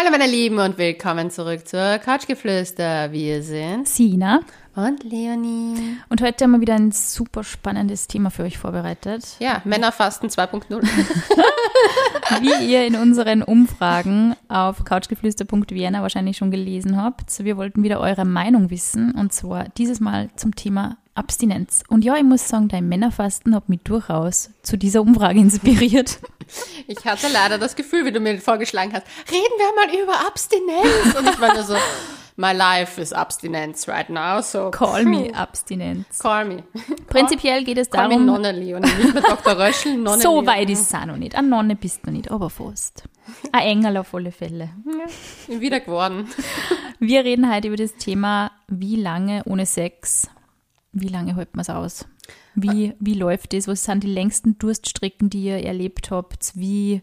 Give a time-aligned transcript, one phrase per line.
[0.00, 3.12] Hallo meine Lieben und willkommen zurück zur Couchgeflüster.
[3.12, 4.40] Wir sind Sina
[4.74, 5.98] und Leonie.
[6.08, 9.36] und heute haben wir wieder ein super spannendes Thema für euch vorbereitet.
[9.40, 10.80] Ja, Männerfasten 2.0.
[12.40, 18.24] Wie ihr in unseren Umfragen auf couchgeflüster.vienna wahrscheinlich schon gelesen habt, wir wollten wieder eure
[18.24, 21.82] Meinung wissen und zwar dieses Mal zum Thema Abstinenz.
[21.88, 26.18] Und ja, ich muss sagen, dein Männerfasten hat mich durchaus zu dieser Umfrage inspiriert.
[26.88, 31.14] Ich hatte leider das Gefühl, wie du mir vorgeschlagen hast, reden wir mal über Abstinenz.
[31.16, 31.76] Und ich war nur so,
[32.34, 36.18] my life is Abstinenz right now, so Call me Abstinenz.
[36.18, 36.64] call me.
[37.06, 39.56] Prinzipiell geht es Call me darum, Nonne Leonie, nicht mehr Dr.
[39.60, 40.46] Röschel, Nonne so Leonie.
[40.48, 41.36] weit ist es auch noch nicht.
[41.36, 43.04] Eine Nonne bist du nicht, aber fast.
[43.52, 44.70] Ein Engel auf alle Fälle.
[45.46, 46.28] Bin wieder geworden.
[46.98, 50.26] Wir reden heute über das Thema, wie lange ohne Sex,
[50.92, 52.06] wie lange hält man es aus?
[52.54, 53.68] Wie, wie läuft das?
[53.68, 56.52] Was sind die längsten Durststrecken, die ihr erlebt habt?
[56.54, 57.02] Wie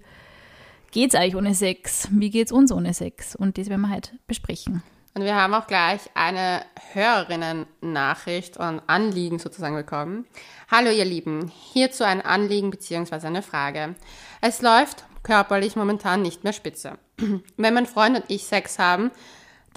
[0.92, 2.08] geht's euch ohne Sex?
[2.12, 3.36] Wie geht's uns ohne Sex?
[3.36, 4.84] Und das werden wir heute besprechen.
[5.14, 6.62] Und wir haben auch gleich eine
[6.94, 10.28] Hörerinnen-Nachricht und Anliegen sozusagen bekommen.
[10.70, 13.26] Hallo ihr Lieben, hierzu ein Anliegen bzw.
[13.26, 13.96] eine Frage.
[14.42, 17.00] Es läuft körperlich momentan nicht mehr spitze.
[17.58, 19.10] Wenn mein Freund und ich Sex haben,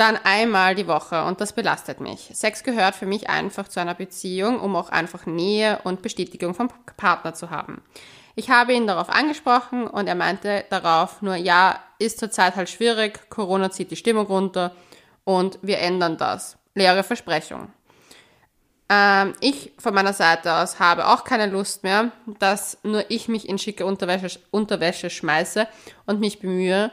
[0.01, 2.31] dann einmal die Woche und das belastet mich.
[2.33, 6.71] Sex gehört für mich einfach zu einer Beziehung, um auch einfach Nähe und Bestätigung vom
[6.97, 7.83] Partner zu haben.
[8.35, 13.29] Ich habe ihn darauf angesprochen und er meinte darauf nur, ja, ist zurzeit halt schwierig,
[13.29, 14.75] Corona zieht die Stimmung runter
[15.25, 16.57] und wir ändern das.
[16.75, 17.71] Leere Versprechung.
[18.89, 23.49] Ähm, ich von meiner Seite aus habe auch keine Lust mehr, dass nur ich mich
[23.49, 25.69] in schicke Unterwäsche, Unterwäsche schmeiße
[26.07, 26.91] und mich bemühe.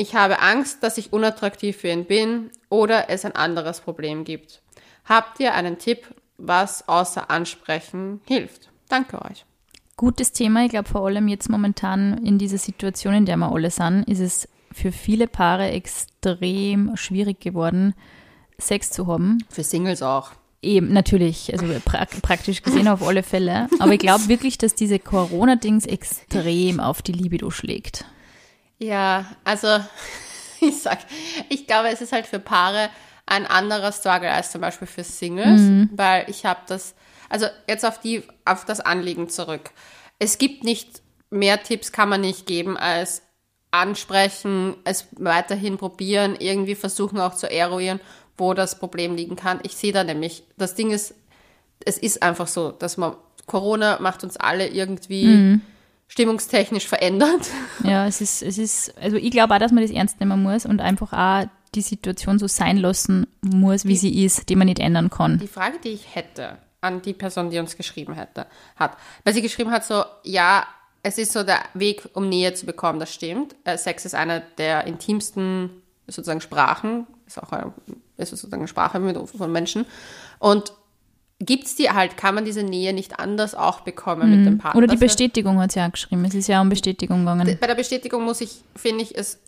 [0.00, 4.62] Ich habe Angst, dass ich unattraktiv für ihn bin oder es ein anderes Problem gibt.
[5.04, 6.06] Habt ihr einen Tipp,
[6.38, 8.70] was außer Ansprechen hilft?
[8.88, 9.44] Danke euch.
[9.98, 10.64] Gutes Thema.
[10.64, 14.20] Ich glaube, vor allem jetzt momentan in dieser Situation, in der wir alle sind, ist
[14.20, 17.92] es für viele Paare extrem schwierig geworden,
[18.56, 19.44] Sex zu haben.
[19.50, 20.30] Für Singles auch.
[20.62, 23.68] Eben, natürlich, also pra praktisch gesehen auf alle Fälle.
[23.78, 28.06] Aber ich glaube wirklich, dass diese Corona-Dings extrem auf die Libido schlägt.
[28.80, 29.68] Ja, also
[30.60, 30.98] ich sag,
[31.48, 32.90] ich glaube, es ist halt für Paare
[33.26, 35.60] ein anderer Struggle als zum Beispiel für Singles,
[35.96, 36.94] weil ich habe das,
[37.28, 39.70] also jetzt auf die, auf das Anliegen zurück.
[40.18, 43.22] Es gibt nicht mehr Tipps, kann man nicht geben als
[43.70, 48.00] ansprechen, es weiterhin probieren, irgendwie versuchen auch zu eruieren,
[48.36, 49.60] wo das Problem liegen kann.
[49.62, 51.14] Ich sehe da nämlich, das Ding ist,
[51.84, 53.14] es ist einfach so, dass man
[53.46, 55.60] Corona macht uns alle irgendwie
[56.10, 57.48] stimmungstechnisch verändert.
[57.84, 60.66] Ja, es ist, es ist, also ich glaube auch, dass man das ernst nehmen muss
[60.66, 64.80] und einfach auch die Situation so sein lassen muss, wie sie ist, die man nicht
[64.80, 65.38] ändern kann.
[65.38, 69.42] Die Frage, die ich hätte an die Person, die uns geschrieben hätte, hat, weil sie
[69.42, 70.66] geschrieben hat so, ja,
[71.04, 73.54] es ist so der Weg, um Nähe zu bekommen, das stimmt.
[73.62, 75.70] Äh, Sex ist eine der intimsten
[76.08, 77.72] sozusagen Sprachen, ist auch eine,
[78.16, 79.86] ist sozusagen eine Sprache mit, von Menschen.
[80.40, 80.72] Und
[81.40, 84.78] gibt's die halt, kann man diese Nähe nicht anders auch bekommen mit dem Partner?
[84.78, 86.24] Oder die wär- Bestätigung hat sie auch geschrieben.
[86.24, 87.58] Es ist ja um Bestätigung gegangen.
[87.60, 89.38] bei der Bestätigung muss ich, finde ich, es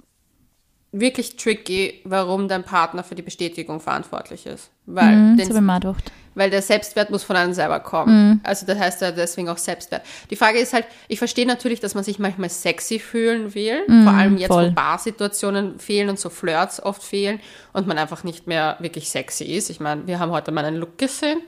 [0.91, 4.71] wirklich tricky, warum dein Partner für die Bestätigung verantwortlich ist.
[4.87, 6.13] Weil, Mhm, den, das habe ich.
[6.35, 8.29] Weil der Selbstwert muss von einem selber kommen.
[8.31, 8.41] Mhm.
[8.43, 10.03] Also das heißt ja deswegen auch Selbstwert.
[10.31, 14.13] Die Frage ist halt, ich verstehe natürlich, dass man sich manchmal sexy fühlen will, vor
[14.13, 14.69] allem jetzt, Mhm, voll.
[14.71, 17.41] wo Barsituationen fehlen und so Flirts oft fehlen
[17.73, 19.71] und man einfach nicht mehr wirklich sexy ist.
[19.71, 21.41] Ich meine, wir haben heute meinen Look gesehen.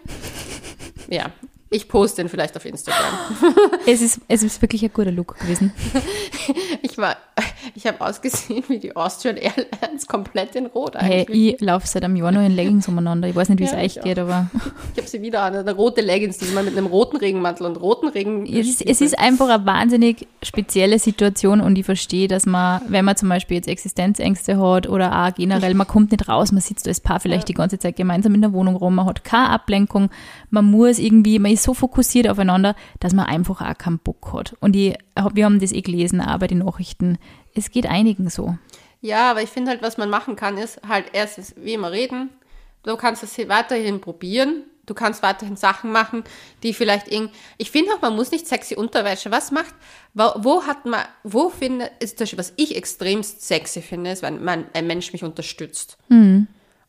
[1.08, 1.26] ja,
[1.74, 3.04] ich poste ihn vielleicht auf Instagram.
[3.86, 5.72] Es ist, es ist wirklich ein guter Look gewesen.
[6.82, 7.16] Ich war,
[7.74, 11.54] ich habe ausgesehen wie die Austrian Airlines komplett in Rot Hey, eigentlich.
[11.54, 13.26] ich laufe seit einem Jahr nur in Leggings umeinander.
[13.26, 14.48] Ich weiß nicht, wie es Ja, euch geht, aber
[14.92, 18.08] Ich habe sie wieder an, eine rote Leggings, diesmal mit einem roten Regenmantel und roten
[18.08, 18.44] Regen.
[18.46, 23.04] es ist, es ist einfach eine wahnsinnig spezielle Situation und ich verstehe, dass man, wenn
[23.04, 26.86] man zum Beispiel jetzt Existenzängste hat oder auch generell, man kommt nicht raus, man sitzt
[26.86, 30.10] als Paar vielleicht die ganze Zeit gemeinsam in der Wohnung rum, man hat keine Ablenkung,
[30.50, 34.54] man muss irgendwie, man ist so fokussiert aufeinander, dass man einfach auch keinen Bock hat.
[34.60, 34.96] Und ich,
[35.32, 37.18] wir haben das eh gelesen, bei den Nachrichten.
[37.54, 38.56] Es geht einigen so.
[39.00, 42.30] Ja, aber ich finde halt, was man machen kann, ist halt erstens wie immer reden.
[42.84, 44.64] Du kannst es weiterhin probieren.
[44.86, 46.24] Du kannst weiterhin Sachen machen,
[46.62, 47.30] die vielleicht irgend.
[47.56, 49.30] Ich finde auch, man muss nicht sexy Unterwäsche.
[49.30, 49.74] Was macht,
[50.12, 54.44] wo, wo hat man, wo finde, ist das, was ich extremst sexy finde, ist, wenn
[54.44, 55.96] man, ein Mensch mich unterstützt.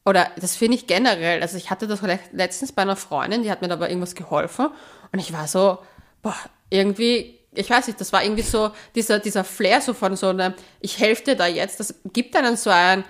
[0.06, 1.42] Oder das finde ich generell.
[1.42, 4.68] Also ich hatte das le- letztens bei einer Freundin, die hat mir dabei irgendwas geholfen
[5.12, 5.80] und ich war so,
[6.22, 6.36] boah,
[6.70, 10.54] irgendwie, ich weiß nicht, das war irgendwie so dieser, dieser Flair so von so einem,
[10.80, 13.04] ich helfe dir da jetzt, das gibt einen so ein,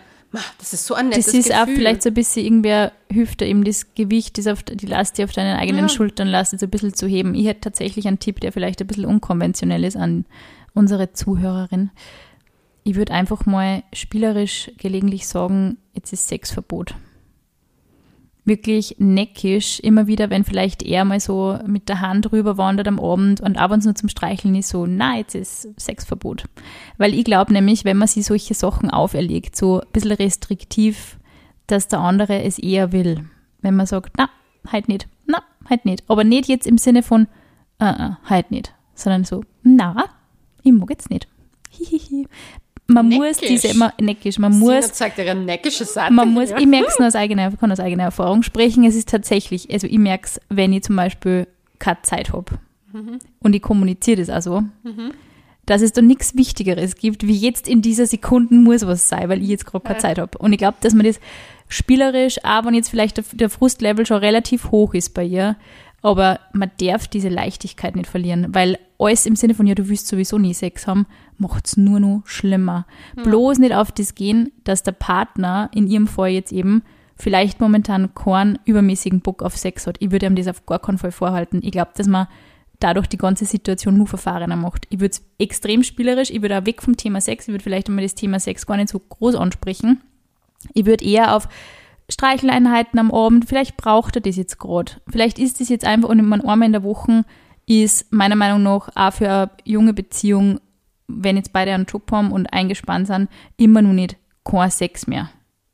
[0.57, 1.61] das ist so ein nettes Das ist Gefühl.
[1.61, 5.17] auch vielleicht so ein bisschen irgendwer hilft dir eben das Gewicht, das auf die Last,
[5.17, 5.89] die auf deinen eigenen Ja.
[5.89, 7.35] Schultern lastet, so ein bisschen zu heben.
[7.35, 10.25] Ich hätte tatsächlich einen Tipp, der vielleicht ein bisschen unkonventionell ist an
[10.73, 11.89] unsere Zuhörerin.
[12.85, 16.93] Ich würde einfach mal spielerisch gelegentlich sagen, jetzt ist Sexverbot.
[18.45, 22.99] Wirklich neckisch, immer wieder, wenn vielleicht er mal so mit der Hand rüber wandert am
[22.99, 26.43] Abend und ab und zu nur zum Streicheln ist so, na, jetzt ist Sexverbot.
[26.99, 31.17] Weil ich glaube nämlich, wenn man sich solche Sachen auferlegt, so ein bisschen restriktiv,
[31.65, 33.27] dass der andere es eher will.
[33.61, 34.29] Wenn man sagt, na,
[34.71, 36.03] halt nicht, na, halt nicht.
[36.07, 37.27] Aber nicht jetzt im Sinne von,
[37.81, 40.05] uh, uh, halt nicht, sondern so, na,
[40.61, 41.27] ich mag jetzt nicht.
[41.71, 42.27] Hihihi.
[42.87, 43.27] Man Neckisch.
[43.27, 46.13] muss diese, man, neckisch, man Sina muss, zeigt ihre neckische Seite.
[46.13, 46.59] man muss, Ja.
[46.59, 49.87] ich merke es nur aus eigener, kann aus eigener Erfahrung sprechen, es ist tatsächlich, also
[49.87, 51.47] ich merke es, wenn ich zum Beispiel
[51.79, 52.59] keine Zeit habe
[53.39, 54.63] und ich kommuniziere das also,
[55.65, 59.41] dass es da nichts Wichtigeres gibt, wie jetzt in dieser Sekunde muss was sein, weil
[59.41, 60.01] ich jetzt gerade keine Ja.
[60.01, 60.37] Zeit habe.
[60.37, 61.19] Und ich glaube, dass man das
[61.67, 65.55] spielerisch, auch wenn jetzt vielleicht der, der Frustlevel schon relativ hoch ist bei ihr,
[66.03, 70.07] aber man darf diese Leichtigkeit nicht verlieren, weil alles im Sinne von, ja, du willst
[70.07, 71.05] sowieso nie Sex haben,
[71.37, 72.85] macht es nur noch schlimmer.
[73.23, 76.83] Bloß nicht auf das gehen, dass der Partner, in ihrem Fall jetzt eben,
[77.17, 79.97] vielleicht momentan keinen übermäßigen Bock auf Sex hat.
[79.99, 81.61] Ich würde ihm das auf gar keinen Fall vorhalten.
[81.63, 82.27] Ich glaube, dass man
[82.79, 84.85] dadurch die ganze Situation nur verfahrener macht.
[84.89, 87.87] Ich würde es extrem spielerisch, ich würde auch weg vom Thema Sex, ich würde vielleicht
[87.87, 90.01] einmal das Thema Sex gar nicht so groß ansprechen.
[90.73, 91.47] Ich würde eher auf
[92.09, 94.93] Streicheleinheiten am Abend, vielleicht braucht er das jetzt gerade.
[95.07, 97.23] Vielleicht ist das jetzt einfach, und man einmal in der Woche
[97.67, 100.59] ist meiner Meinung nach auch für eine junge Beziehung,
[101.07, 105.29] wenn jetzt beide einen Job haben und eingespannt sind, immer noch nicht kein Sex mehr.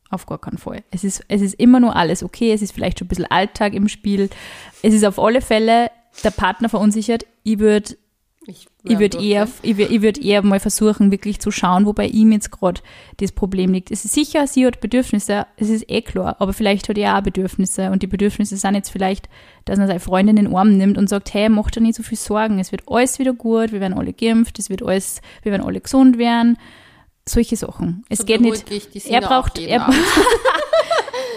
[0.10, 0.84] Auf gar keinen Fall.
[0.92, 3.74] Es ist, es ist immer nur alles okay, es ist vielleicht schon ein bisschen Alltag
[3.74, 4.30] im Spiel.
[4.82, 5.90] Es ist auf alle Fälle
[6.24, 7.26] der Partner verunsichert.
[7.44, 7.96] Ich würde
[8.48, 12.08] Ich, ich würde eher, ich ich würd eher mal versuchen, wirklich zu schauen, wo bei
[12.08, 12.82] ihm jetzt gerade
[13.18, 13.92] das Problem liegt.
[13.92, 17.22] Es ist sicher, sie hat Bedürfnisse, es ist eh klar, aber vielleicht hat er auch
[17.22, 19.30] Bedürfnisse und die Bedürfnisse sind jetzt vielleicht,
[19.66, 22.02] dass man seine Freundin in den Arm nimmt und sagt, hey, mach dir nicht so
[22.02, 25.52] viel Sorgen, es wird alles wieder gut, wir werden alle geimpft, es wird alles, wir
[25.52, 26.58] werden alle gesund werden.
[27.30, 28.04] Solche Sachen.
[28.10, 28.66] Es So geht nicht.
[29.06, 29.88] Er braucht, er.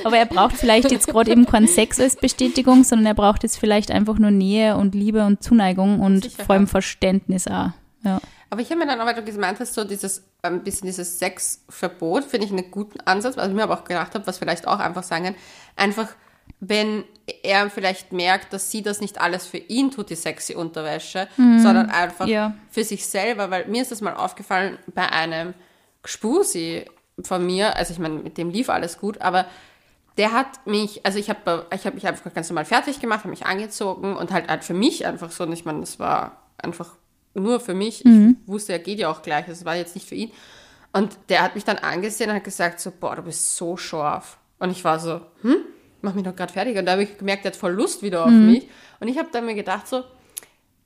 [0.04, 3.58] aber er braucht vielleicht jetzt gerade eben keinen Sex als Bestätigung, sondern er braucht jetzt
[3.58, 6.46] vielleicht einfach nur Nähe und Liebe und Zuneigung und Sicherheit.
[6.46, 7.70] vor allem Verständnis auch.
[8.02, 8.20] Ja.
[8.50, 11.18] Aber ich habe mir dann auch, weil du gemeint hast, so dieses, ein bisschen dieses
[11.18, 14.68] Sexverbot, finde ich einen guten Ansatz, was ich mir aber auch gedacht habe, was vielleicht
[14.68, 15.34] auch einfach sagen kann,
[15.76, 16.08] einfach,
[16.60, 17.04] wenn
[17.42, 21.90] er vielleicht merkt, dass sie das nicht alles für ihn tut, die sexy Unterwäsche, sondern
[21.90, 22.54] einfach Ja.
[22.70, 25.54] für sich selber, weil mir ist das mal aufgefallen bei einem
[26.02, 26.84] Gspusi
[27.22, 29.46] von mir, also ich meine, mit dem lief alles gut, aber
[30.16, 33.30] der hat mich, also ich habe ich hab mich einfach ganz normal fertig gemacht, habe
[33.30, 36.94] mich angezogen und halt, halt für mich einfach so, und ich meine, das war einfach
[37.34, 38.04] nur für mich.
[38.04, 40.30] Ich wusste, er geht ja auch gleich, das war jetzt nicht für ihn.
[40.92, 44.38] Und der hat mich dann angesehen und hat gesagt so, boah, du bist so scharf.
[44.60, 45.56] Und ich war so, hm,
[46.02, 46.78] mach mich doch gerade fertig.
[46.78, 48.68] Und da habe ich gemerkt, der hat voll Lust wieder auf mich.
[49.00, 50.04] Und ich habe dann mir gedacht so,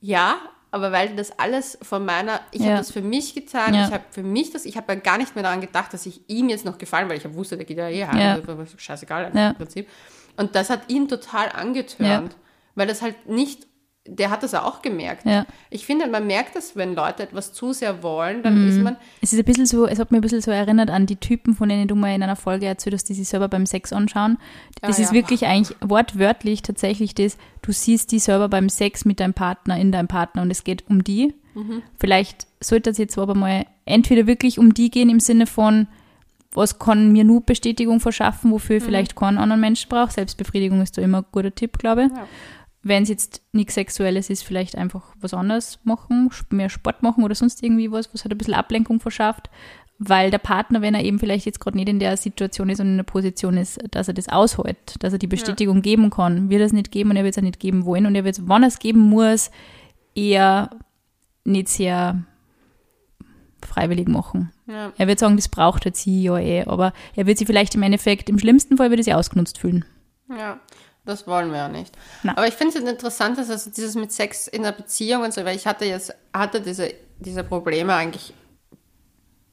[0.01, 0.39] ja,
[0.71, 2.67] aber weil das alles von meiner, ich Ja.
[2.69, 3.87] habe das für mich getan, Ja.
[3.87, 6.21] ich habe für mich das, ich habe ja gar nicht mehr daran gedacht, dass ich
[6.29, 8.35] ihm jetzt noch gefallen, weil ich hab wusste, der geht ja eh heim, Ja.
[8.35, 9.51] also, scheißegal Ja.
[9.51, 9.89] im Prinzip.
[10.37, 12.35] Und das hat ihn total angetörnt,
[12.75, 13.67] weil das halt nicht,
[14.11, 15.27] der hat das auch gemerkt.
[15.27, 15.45] Ja.
[15.71, 19.33] Ich finde, man merkt das, wenn Leute etwas zu sehr wollen, dann ist man, Es
[19.33, 21.69] ist ein bisschen so, es hat mich ein bisschen so erinnert an die Typen, von
[21.69, 24.39] denen du mal in einer Folge erzählt hast, die sich selber beim Sex anschauen.
[24.81, 25.15] Das Ah, ist ja.
[25.15, 29.93] wirklich eigentlich wortwörtlich tatsächlich das, du siehst die selber beim Sex mit deinem Partner, in
[29.93, 31.35] deinem Partner und es geht um die.
[31.55, 31.83] Mhm.
[31.99, 35.87] Vielleicht sollte es jetzt aber mal entweder wirklich um die gehen im Sinne von,
[36.53, 38.79] was kann mir nur Bestätigung verschaffen, wofür Mhm.
[38.79, 40.11] ich vielleicht keinen anderen Menschen brauche.
[40.13, 42.11] Selbstbefriedigung ist da immer ein guter Tipp, glaube ich.
[42.11, 42.27] Ja.
[42.89, 47.35] Wenn es jetzt nichts Sexuelles ist, vielleicht einfach was anderes machen, mehr Sport machen oder
[47.35, 49.51] sonst irgendwie was, was halt ein bisschen Ablenkung verschafft.
[50.01, 52.87] Weil der Partner, wenn er eben vielleicht jetzt gerade nicht in der Situation ist und
[52.87, 56.61] in der Position ist, dass er das aushält, dass er die Bestätigung geben kann, wird
[56.61, 58.39] er es nicht geben und er wird es auch nicht geben wollen und er wird
[58.39, 59.51] es, wann er es geben muss,
[60.15, 60.71] eher
[61.45, 62.23] nicht sehr
[63.67, 64.53] freiwillig machen.
[64.67, 67.75] ja, Er wird sagen, das braucht jetzt sie ja eh, aber er wird sie vielleicht
[67.75, 69.85] im Endeffekt, im schlimmsten Fall wird er sie ausgenutzt fühlen.
[70.31, 70.61] ja,
[71.09, 71.97] das wollen wir ja nicht.
[72.23, 72.33] Na.
[72.33, 75.45] Aber ich finde es interessant, dass also dieses mit Sex in der Beziehung und so,
[75.45, 78.35] weil ich hatte jetzt, hatte diese, diese Probleme eigentlich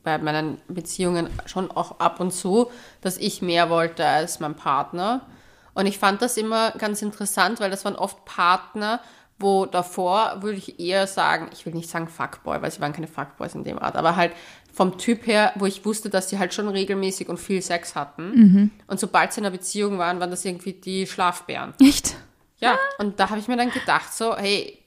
[0.04, 2.70] bei meinen Beziehungen schon auch ab und zu,
[3.02, 5.26] dass ich mehr wollte als mein Partner.
[5.74, 9.02] Und ich fand das immer ganz interessant, weil das waren oft Partner,
[9.40, 13.08] wo davor würde ich eher sagen, ich will nicht sagen Fuckboy, weil sie waren keine
[13.08, 14.32] Fuckboys in dem Art, aber halt
[14.76, 18.72] vom Typ her, wo ich wusste, dass sie halt schon regelmäßig und viel Sex hatten.
[18.88, 21.74] Und sobald sie in einer Beziehung waren, waren das irgendwie die Schlafbären.
[21.80, 22.18] Echt?
[22.60, 24.78] Ja, und da habe ich mir dann gedacht, so, hey,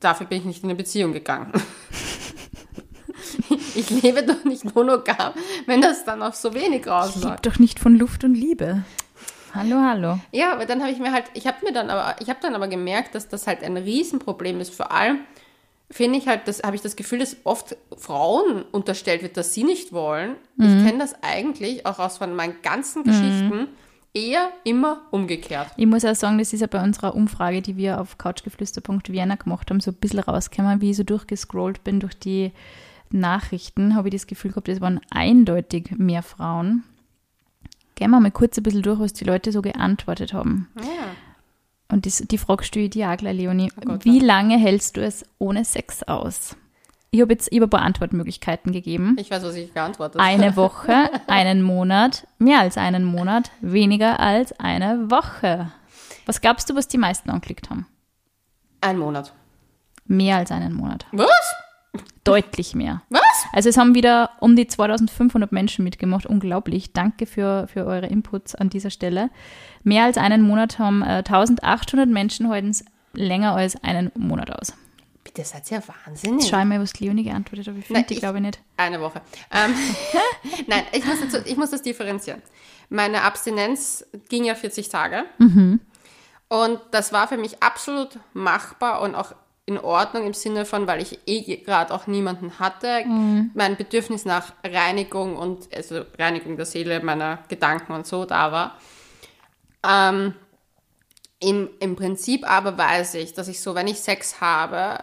[0.00, 1.52] dafür bin ich nicht in eine Beziehung gegangen.
[3.76, 5.32] ich lebe doch nicht monogam,
[5.66, 7.44] wenn das dann auf so wenig rausläuft.
[7.44, 8.82] Lebt doch nicht von Luft und Liebe.
[9.54, 10.18] Hallo, hallo.
[10.32, 12.54] Ja, aber dann habe ich mir halt, ich habe mir dann aber, ich habe dann
[12.54, 15.20] aber gemerkt, dass das halt ein Riesenproblem ist, vor allem,
[15.90, 19.64] finde ich halt, das habe ich das Gefühl, dass oft Frauen unterstellt wird, dass sie
[19.64, 20.36] nicht wollen.
[20.56, 20.64] Mhm.
[20.64, 23.68] Ich kenne das eigentlich auch aus von meinen ganzen Geschichten
[24.14, 25.68] eher immer umgekehrt.
[25.76, 29.70] Ich muss auch sagen, das ist ja bei unserer Umfrage, die wir auf couchgeflüster.vienna gemacht
[29.70, 32.52] haben, so ein bisschen rausgekommen, wie ich so durchgescrollt bin durch die
[33.10, 36.84] Nachrichten, habe ich das Gefühl gehabt, es waren eindeutig mehr Frauen.
[37.96, 40.68] Gehen wir mal kurz ein bisschen durch, was die Leute so geantwortet haben.
[40.76, 41.29] Ja.
[41.90, 43.72] Und das, die Frage stelle ich dir auch gleich, Leonie.
[43.76, 46.56] Oh Gott, Wie lange hältst du es ohne Sex aus?
[47.12, 49.16] Ich habe jetzt ich hab ein paar Antwortmöglichkeiten gegeben.
[49.18, 50.30] Ich weiß, was ich geantwortet habe.
[50.30, 55.72] Eine Woche, einen Monat, mehr als einen Monat, weniger als eine Woche.
[56.26, 57.86] Was glaubst du, was die meisten angeklickt haben?
[58.80, 59.32] Ein Monat.
[60.06, 61.06] Mehr als einen Monat.
[61.12, 61.54] Was?
[62.24, 63.02] Deutlich mehr.
[63.08, 63.22] Was?
[63.52, 66.26] Also es haben wieder um die 2500 Menschen mitgemacht.
[66.26, 66.92] Unglaublich.
[66.92, 69.30] Danke für, für eure Inputs an dieser Stelle.
[69.82, 74.72] Mehr als einen Monat haben äh, 1800 Menschen es länger als einen Monat aus.
[75.24, 76.42] Bitte seid ihr wahnsinnig.
[76.42, 77.74] Jetzt schau ich mal, was Leonie geantwortet hat.
[77.76, 78.60] Ich Nein, finde die, ich- glaube ich, nicht.
[78.76, 79.20] Eine Woche.
[79.50, 79.74] Ähm,
[80.66, 82.42] Nein, ich muss, dazu, ich muss das differenzieren.
[82.88, 85.24] Meine Abstinenz ging ja 40 Tage.
[86.48, 89.32] Und das war für mich absolut machbar und auch
[89.70, 93.04] in Ordnung im Sinne von, weil ich eh gerade auch niemanden hatte.
[93.54, 98.76] Mein Bedürfnis nach Reinigung und also Reinigung der Seele, meiner Gedanken und so da war.
[99.86, 100.34] Ähm,
[101.40, 105.02] im, Im Prinzip aber weiß ich, dass ich so, wenn ich Sex habe,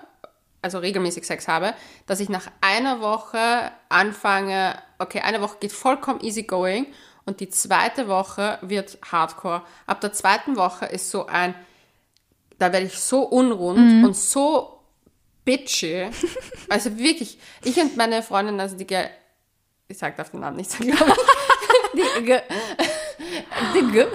[0.61, 1.73] also regelmäßig Sex habe,
[2.05, 6.85] dass ich nach einer Woche anfange, okay, eine Woche geht vollkommen easy going
[7.25, 9.63] und die zweite Woche wird hardcore.
[9.87, 11.55] Ab der zweiten Woche ist so ein,
[12.59, 14.79] da werde ich so unrund und so
[15.45, 16.09] bitchy.
[16.69, 19.07] Also wirklich, ich und meine Freundin, also die, Ge-
[19.87, 22.01] ich sag darf den Namen nicht sagen, glaube ich.
[22.19, 22.41] die, Ge-
[23.73, 24.07] die Ge-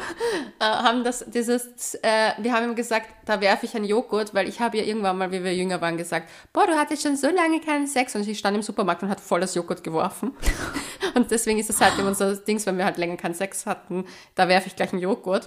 [0.60, 4.48] äh, haben das, dieses, äh, wir haben ihm gesagt, da werfe ich einen Joghurt, weil
[4.48, 7.28] ich habe ja irgendwann mal, wie wir jünger waren, gesagt, boah, du hattest schon so
[7.30, 10.36] lange keinen Sex und sie stand im Supermarkt und hat volles Joghurt geworfen.
[11.14, 14.48] Und deswegen ist es seitdem unser Dings, wenn wir halt länger keinen Sex hatten, da
[14.48, 15.44] werfe ich gleich einen Joghurt.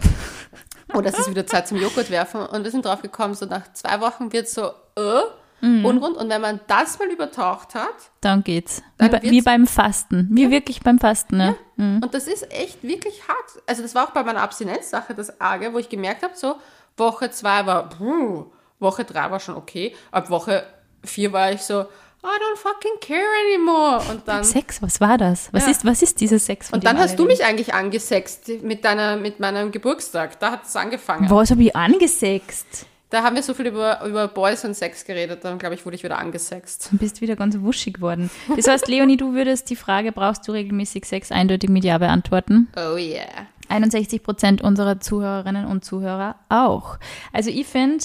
[0.94, 2.42] Oder es ist wieder Zeit zum Joghurt werfen.
[2.42, 5.22] Und wir sind drauf gekommen, so nach zwei Wochen wird so, äh,
[5.62, 6.18] unrund.
[6.18, 8.84] Und wenn man das mal übertaucht hat, Dann geht's.
[8.98, 10.27] Dann wie, bei, wie beim Fasten.
[10.32, 11.56] Wie wirklich beim Fasten, ne?
[11.77, 13.63] Und das ist echt wirklich hart.
[13.65, 16.56] Also das war auch bei meiner Abstinenzsache das Arge, wo ich gemerkt habe, so
[16.98, 18.46] Woche zwei war, puh,
[18.80, 19.96] Woche drei war schon okay.
[20.12, 20.65] Ab Woche
[21.04, 21.86] vier war ich so,
[22.25, 24.01] I don't fucking care anymore.
[24.10, 25.50] Und dann, Sex, was war das?
[25.53, 25.72] Was, Ja.
[25.72, 26.70] ist, was ist dieser Sex?
[26.70, 30.39] von und dann hast du mich eigentlich angesext mit, deiner, mit meinem Geburtstag.
[30.39, 31.29] Da hat es angefangen.
[31.29, 32.88] Was habe ich angesext?
[33.12, 35.96] Da haben wir so viel über, über Boys und Sex geredet, dann glaube ich, wurde
[35.96, 36.89] ich wieder angesext.
[36.91, 38.32] Du bist wieder ganz wuschig geworden.
[38.55, 42.67] Das heißt, Leonie, du würdest die Frage, brauchst du regelmäßig Sex, eindeutig mit Ja beantworten.
[42.75, 43.27] Oh yeah.
[43.70, 46.98] 61 Prozent unserer Zuhörerinnen und Zuhörer auch.
[47.32, 48.03] Also ich finde,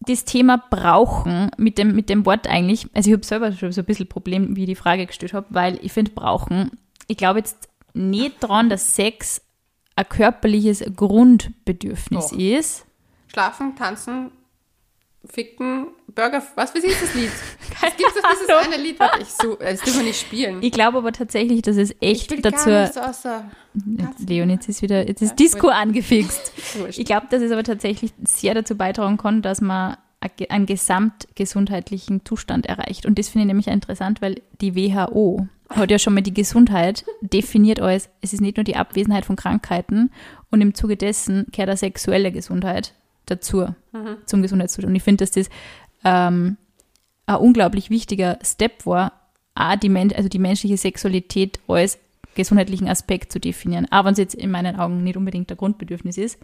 [0.00, 3.82] das Thema brauchen mit dem, mit dem Wort eigentlich, also ich habe selber schon so
[3.82, 6.70] ein bisschen Problem, wie ich die Frage gestellt habe, weil ich finde brauchen,
[7.08, 9.42] ich glaube jetzt nicht dran, dass Sex
[9.96, 12.38] ein körperliches Grundbedürfnis Doch.
[12.38, 12.86] ist.
[13.26, 14.30] Schlafen, tanzen,
[15.32, 17.30] ficken, Burger, was für sie ist das Lied?
[17.80, 20.58] Es gibt doch dieses eine Lied, was ich so, das dürfen wir nicht spielen.
[20.62, 22.70] Ich glaube aber tatsächlich, dass es Ich echt will dazu.
[22.70, 23.44] gar nichts außer
[24.26, 26.52] Leon, jetzt ist wieder, jetzt ist Disco angefixt.
[26.88, 29.96] Ich glaube, dass es aber tatsächlich sehr dazu beitragen kann, dass man
[30.48, 33.06] einen gesamtgesundheitlichen Zustand erreicht.
[33.06, 37.04] Und das finde ich nämlich interessant, weil die WHO hat ja schon mal die Gesundheit
[37.20, 40.10] definiert als, es ist nicht nur die Abwesenheit von Krankheiten
[40.50, 42.94] und im Zuge dessen kehrt auch sexuelle Gesundheit
[43.30, 43.66] dazu,
[44.26, 44.90] zum Gesundheitszustand.
[44.90, 45.48] Und ich finde, dass das
[46.04, 46.56] ähm,
[47.26, 49.12] ein unglaublich wichtiger Step war,
[49.54, 51.98] auch die, Men also die menschliche Sexualität als
[52.34, 53.86] gesundheitlichen Aspekt zu definieren.
[53.90, 56.38] Auch wenn es jetzt in meinen Augen nicht unbedingt ein Grundbedürfnis ist.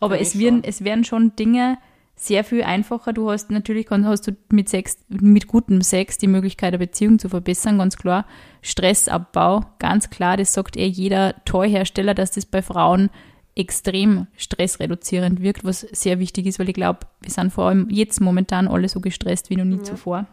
[0.00, 0.64] Aber es, werden, schon.
[0.64, 1.78] es werden schon Dinge
[2.14, 3.12] sehr viel einfacher.
[3.12, 7.28] Du hast natürlich hast du mit Sex, mit gutem Sex die Möglichkeit, eine Beziehung zu
[7.28, 8.26] verbessern, ganz klar.
[8.62, 13.10] Stressabbau, ganz klar, das sagt eh jeder Toyhersteller, dass das bei Frauen
[13.54, 18.20] extrem stressreduzierend wirkt, was sehr wichtig ist, weil ich glaube, wir sind vor allem jetzt
[18.20, 20.26] momentan alle so gestresst wie noch nie zuvor.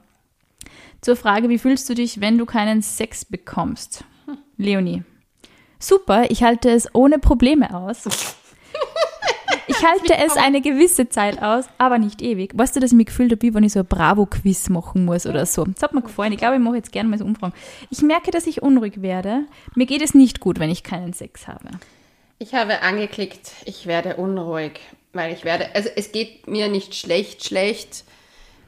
[1.02, 4.04] Zur Frage, wie fühlst du dich, wenn du keinen Sex bekommst?
[4.58, 5.04] Leonie.
[5.80, 8.08] Super, ich halte es ohne Probleme aus.
[9.70, 12.52] Ich halte es eine gewisse Zeit aus, aber nicht ewig.
[12.56, 15.46] Weißt du, dass ich mich gefühlt habe, wenn ich so ein Bravo-Quiz machen muss oder
[15.46, 15.64] so.
[15.64, 16.34] Das hat mir gefallen.
[16.34, 17.54] Ich glaube, ich mache jetzt gerne mal so Umfragen.
[17.92, 19.46] Ich merke, dass ich unruhig werde.
[19.76, 21.70] Mir geht es nicht gut, wenn ich keinen Sex habe.
[22.40, 24.80] Ich habe angeklickt, ich werde unruhig,
[25.12, 28.06] weil ich werde, also es geht mir nicht schlecht, schlecht.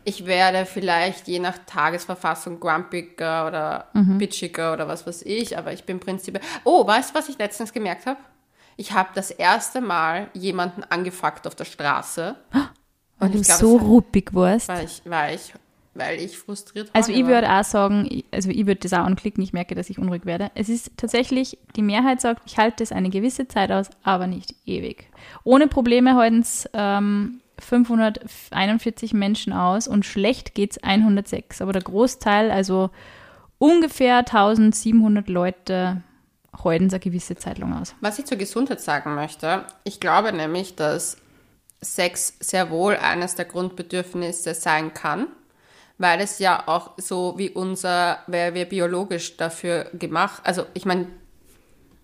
[0.04, 5.86] Ich werde vielleicht je nach Tagesverfassung grumpiger oder bitchiger oder was weiß ich, aber ich
[5.86, 6.44] bin prinzipiell.
[6.64, 8.20] Oh, weißt du, was ich letztens gemerkt habe?
[8.78, 12.36] Ich habe das erste Mal jemanden angefuckt auf der Straße.
[12.52, 12.70] Weil
[13.20, 14.68] Und du ich glaube, so ruppig warst.
[14.68, 15.54] war ich, war ich
[15.94, 17.34] weil ich frustriert Also horny ich war.
[17.34, 20.26] würde auch sagen, ich- also ich würde das auch anklicken, ich merke, dass ich unruhig
[20.26, 20.52] werde.
[20.56, 24.56] Es ist tatsächlich, die Mehrheit sagt, ich halte es eine gewisse Zeit aus, aber nicht
[24.66, 25.08] ewig.
[25.44, 31.62] Ohne Probleme halten es ähm, 541 Menschen aus und schlecht geht es 106.
[31.62, 32.90] Aber der Großteil, also
[33.58, 36.02] ungefähr 1700 Leute,
[36.64, 37.96] halten es eine gewisse Zeit lang aus.
[38.02, 41.18] Was ich zur Gesundheit sagen möchte, ich glaube nämlich, dass
[41.82, 45.28] Sex sehr wohl eines der Grundbedürfnisse sein kann,
[46.02, 51.08] weil es ja auch so wie unser, weil wir biologisch dafür gemacht, also ich meine,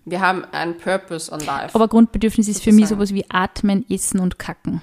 [0.04, 1.74] wir haben einen Purpose on life.
[1.74, 4.80] Aber Grundbedürfnis ist für mich sowas wie Atmen, Essen und Kacken.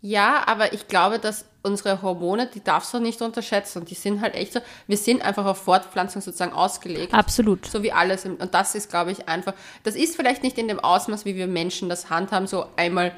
[0.00, 4.20] Ja, aber ich glaube, dass unsere Hormone, die darfst du nicht unterschätzen und die sind
[4.20, 7.14] halt echt so, wir sind einfach auf Fortpflanzung sozusagen ausgelegt.
[7.14, 7.66] Absolut.
[7.66, 8.24] So wie alles.
[8.24, 11.46] Und das ist, glaube ich, einfach, das ist vielleicht nicht in dem Ausmaß, wie wir
[11.46, 13.12] Menschen das handhaben, so einmal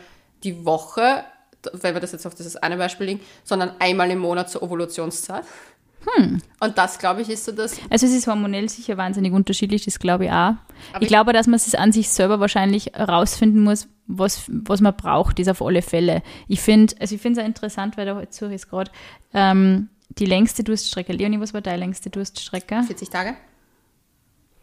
[0.44, 1.24] die Woche,
[1.72, 5.44] wenn wir das jetzt auf dieses eine Beispiel legen, sondern einmal im Monat zur Ovulationszeit.
[6.60, 9.98] Und das, glaube ich, ist so das, Also es ist hormonell sicher wahnsinnig unterschiedlich, das
[9.98, 10.54] glaube ich auch.
[11.00, 15.38] ich glaube, dass man es an sich selber wahrscheinlich herausfinden muss, was, was man braucht,
[15.38, 16.22] ist auf alle Fälle.
[16.46, 18.90] Ich finde, also ich finde es auch interessant, weil da suche ich es gerade,
[19.32, 21.12] ähm, die längste Durststrecke.
[21.12, 22.82] Leonie, was war deine längste Durststrecke?
[22.82, 23.34] 40 Tage.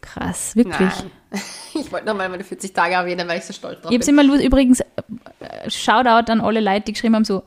[0.02, 0.78] Krass, wirklich.
[0.78, 1.10] Nein.
[1.74, 4.08] Ich wollte nochmal meine 40 Tage erwähnen, weil ich so stolz drauf Ich habe bin.
[4.18, 7.44] immer lu- übrigens, äh, Shoutout an alle Leute, die geschrieben haben so,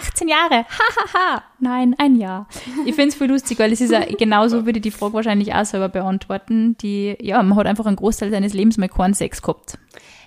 [0.00, 2.48] 18 Jahre, hahaha, nein, ein Jahr.
[2.86, 5.52] Ich finde es voll lustig, weil es ist ja genauso, würde ich die Frage wahrscheinlich
[5.54, 9.42] auch selber beantworten, die, ja, man hat einfach einen Großteil seines Lebens mal keinen Sex
[9.42, 9.76] gehabt.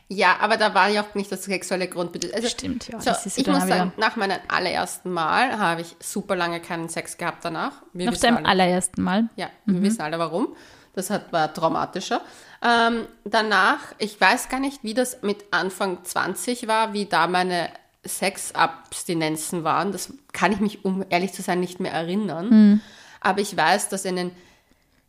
[0.09, 2.35] Ja, aber da war ja auch nicht das sexuelle Grundbedürfnis.
[2.43, 5.81] Also, Stimmt, ja, So, das ist ja ich muss sagen, nach meinem allerersten Mal habe
[5.81, 7.81] ich super lange keinen Sex gehabt danach.
[7.93, 9.29] Wir Nach deinem alle- allerersten Mal.
[9.37, 10.49] Ja, wir wissen alle warum.
[10.93, 12.21] Das hat, war traumatischer.
[12.61, 17.69] Ähm, danach, ich weiß gar nicht, wie das mit Anfang 20 war, wie da meine
[18.05, 19.91] Sexabstinenzen waren.
[19.91, 22.81] Das kann ich mich, um ehrlich zu sein, nicht mehr erinnern.
[23.21, 24.31] Aber ich weiß, dass in den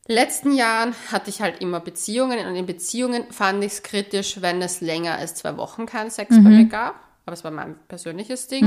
[0.07, 4.63] letzten Jahren hatte ich halt immer Beziehungen und in Beziehungen fand ich es kritisch, wenn
[4.63, 6.95] es länger als zwei Wochen keinen Sex bei mir gab.
[7.27, 8.65] Aber es war mein persönliches Ding.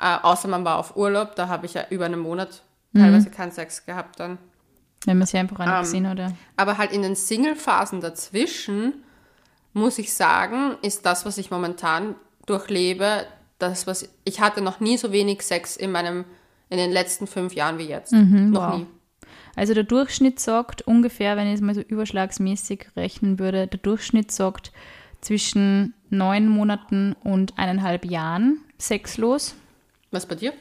[0.00, 2.62] Äh, außer man war auf Urlaub, da habe ich ja über einen Monat
[2.94, 4.38] teilweise keinen Sex gehabt dann.
[5.06, 6.32] Wenn man sie einfach Ähm, gesehen oder?
[6.56, 8.94] Aber halt in den Single-Phasen dazwischen,
[9.72, 12.14] muss ich sagen, ist das, was ich momentan
[12.46, 13.26] durchlebe,
[13.58, 16.24] das, was ich hatte noch nie so wenig Sex in meinem,
[16.68, 18.12] in den letzten fünf Jahren wie jetzt.
[18.12, 18.76] noch Mhm, wow.
[18.78, 18.86] nie.
[19.56, 24.30] Also der Durchschnitt sagt ungefähr, wenn ich es mal so überschlagsmäßig rechnen würde, der Durchschnitt
[24.32, 24.72] sagt
[25.20, 29.54] zwischen neun Monaten und eineinhalb Jahren sexlos.
[30.10, 30.52] Was bei dir?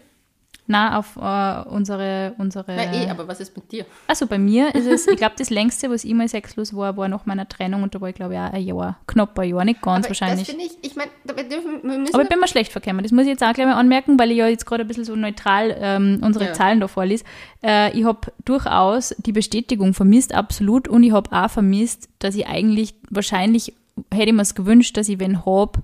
[0.72, 2.76] Na, auf äh, unsere, unsere.
[2.76, 3.88] Na eh, aber was ist mit dir?
[4.06, 7.08] Also bei mir ist es, ich glaube, das längste, was ich mal sexlos war, war
[7.08, 9.00] nach meiner Trennung und da war ich, glaube ich, auch ein Jahr.
[9.08, 10.46] Knapp ein Jahr, nicht ganz Aber wahrscheinlich.
[10.46, 13.04] Das finde ich, ich meine, wir dürfen, wir müssen Aber ich bin mal schlecht verkämmt.
[13.04, 15.06] Das muss ich jetzt auch gleich mal anmerken, weil ich ja jetzt gerade ein bisschen
[15.06, 16.54] so neutral ähm, unsere Ja.
[16.54, 17.24] Zahlen da vorlese.
[17.64, 20.88] Äh, ich habe durchaus die Bestätigung vermisst, absolut.
[20.88, 23.74] Und ich habe auch vermisst, dass ich eigentlich, wahrscheinlich
[24.14, 25.80] hätte ich mir es gewünscht, dass ich wen habe,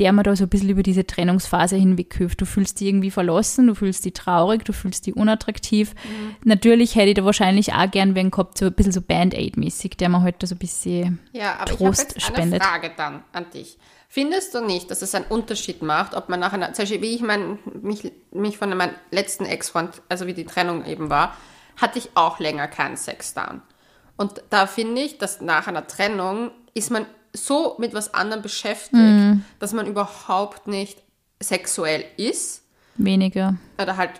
[0.00, 2.40] der mir da so ein bisschen über diese Trennungsphase hinweghilft.
[2.40, 5.94] Du fühlst dich irgendwie verlassen, du fühlst dich traurig, du fühlst dich unattraktiv.
[5.94, 6.36] Mhm.
[6.44, 10.08] Natürlich hätte ich da wahrscheinlich auch gern wen gehabt, so ein bisschen so Band-Aid-mäßig, der
[10.08, 12.62] mir halt da so ein bisschen Ja, aber Trost ich habe jetzt spendet.
[12.62, 13.78] eine Frage dann an dich.
[14.08, 17.14] Findest du nicht, dass es einen Unterschied macht, ob man nach einer, zum Beispiel wie
[17.14, 21.36] ich mein, mich, mich von meinem letzten Ex-Freund, also wie die Trennung eben war,
[21.76, 23.62] hatte ich auch länger keinen Sex down.
[24.16, 28.92] Und da finde ich, dass nach einer Trennung ist man so mit was anderem beschäftigt,
[28.94, 29.44] Mhm.
[29.58, 30.98] dass man überhaupt nicht
[31.40, 32.62] sexuell ist.
[32.96, 33.56] weniger.
[33.82, 34.12] Oder halt,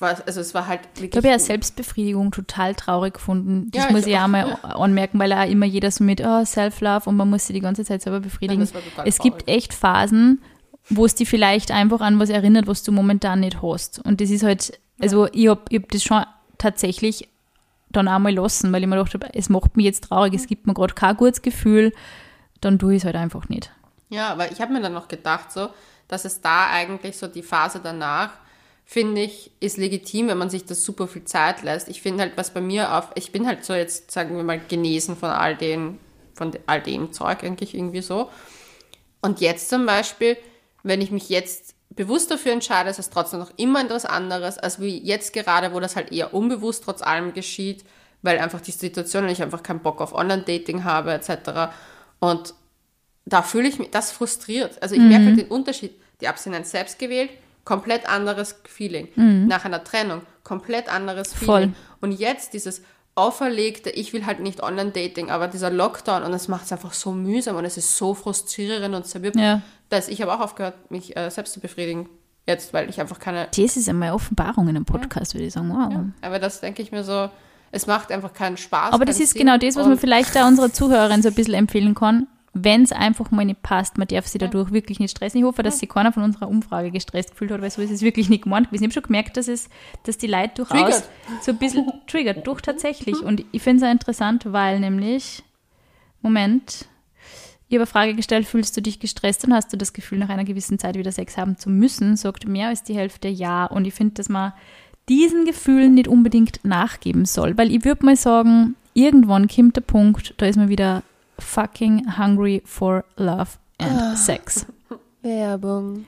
[0.00, 1.16] also es war halt Ich wirklich.
[1.18, 3.70] habe ja Selbstbefriedigung total traurig gefunden.
[3.72, 6.42] Das Ja, muss ich ich auch mal anmerken, weil auch immer jeder so mit oh,
[6.44, 8.62] Self-Love und man muss sich die ganze Zeit selber befriedigen.
[8.64, 10.40] Ja, total es gibt echt Phasen,
[10.88, 13.98] wo es dich vielleicht einfach an was erinnert, was du momentan nicht hast.
[14.04, 16.24] Und das ist halt, also ich habe ich hab das schon
[16.56, 17.28] tatsächlich
[17.90, 20.46] dann auch mal lassen, weil ich mir gedacht habe, es macht mich jetzt traurig, es
[20.46, 21.92] gibt mir gerade kein gutes Gefühl,
[22.60, 23.70] dann tue ich es halt einfach nicht.
[24.08, 25.70] Ja, aber ich habe mir dann noch gedacht, so,
[26.08, 28.30] dass es da eigentlich so die Phase danach,
[28.84, 31.88] finde ich, ist legitim, wenn man sich das super viel Zeit lässt.
[31.88, 34.60] Ich finde halt, was bei mir auf, ich bin halt so jetzt, sagen wir mal,
[34.60, 35.98] genesen von all den,
[36.34, 38.30] von all dem Zeug eigentlich irgendwie so.
[39.20, 40.36] Und jetzt zum Beispiel,
[40.84, 44.80] wenn ich mich jetzt bewusst dafür entscheide, ist es trotzdem noch immer etwas anderes, als
[44.80, 47.84] wie jetzt gerade, wo das halt eher unbewusst trotz allem geschieht,
[48.22, 51.72] weil einfach die Situation und ich einfach keinen Bock auf Online-Dating habe, etc.
[52.20, 52.54] Und
[53.24, 54.80] da fühle ich mich, das frustriert.
[54.82, 55.92] Also ich merke halt den Unterschied.
[56.20, 57.28] Die Abstinenz selbst gewählt,
[57.64, 59.08] komplett anderes Feeling.
[59.16, 61.46] Nach einer Trennung, komplett anderes Feeling.
[61.46, 61.72] Voll.
[62.00, 62.82] Und jetzt dieses
[63.14, 67.12] auferlegte, ich will halt nicht Online-Dating, aber dieser Lockdown und es macht es einfach so
[67.12, 69.62] mühsam und es ist so frustrierend und zerwirbt, Ja.
[69.88, 72.08] dass ich habe auch aufgehört, mich äh, selbst zu befriedigen.
[72.46, 73.48] Jetzt, weil ich einfach keine.
[73.56, 75.70] Das ist einmal Offenbarung in einem Podcast, würde ich sagen.
[75.70, 75.92] Wow.
[75.92, 77.28] Ja, aber das denke ich mir so,
[77.76, 78.92] es macht einfach keinen Spaß.
[78.92, 81.54] Aber das ist Sinn genau das, was man vielleicht da unserer Zuhörerin so ein bisschen
[81.54, 82.26] empfehlen kann.
[82.58, 85.38] Wenn es einfach mal nicht passt, man darf sich dadurch wirklich nicht stressen.
[85.38, 88.00] Ich hoffe, dass sich keiner von unserer Umfrage gestresst gefühlt hat, weil so ist es
[88.00, 88.84] wirklich nicht gemeint gewesen.
[88.84, 89.68] Ich habe schon gemerkt, dass, es,
[90.04, 91.08] dass die Leute durchaus triggert.
[91.42, 93.20] so ein bisschen triggert, durch tatsächlich.
[93.20, 95.42] Und ich finde es auch interessant, weil nämlich,
[96.22, 96.86] Moment,
[97.68, 100.30] ich habe eine Frage gestellt, fühlst du dich gestresst und hast du das Gefühl, nach
[100.30, 102.16] einer gewissen Zeit wieder Sex haben zu müssen?
[102.16, 103.66] Sagt mehr als die Hälfte ja.
[103.66, 104.54] Und ich finde, dass man
[105.08, 110.34] diesen Gefühlen nicht unbedingt nachgeben soll, weil ich würde mal sagen, irgendwann kommt der Punkt,
[110.38, 111.02] da ist man wieder
[111.38, 114.16] fucking hungry for love and ah.
[114.16, 114.66] sex.
[115.22, 116.06] Werbung.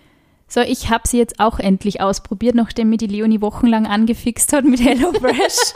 [0.51, 4.65] So, ich habe sie jetzt auch endlich ausprobiert, nachdem mir die Leonie wochenlang angefixt hat
[4.65, 5.75] mit HelloFresh.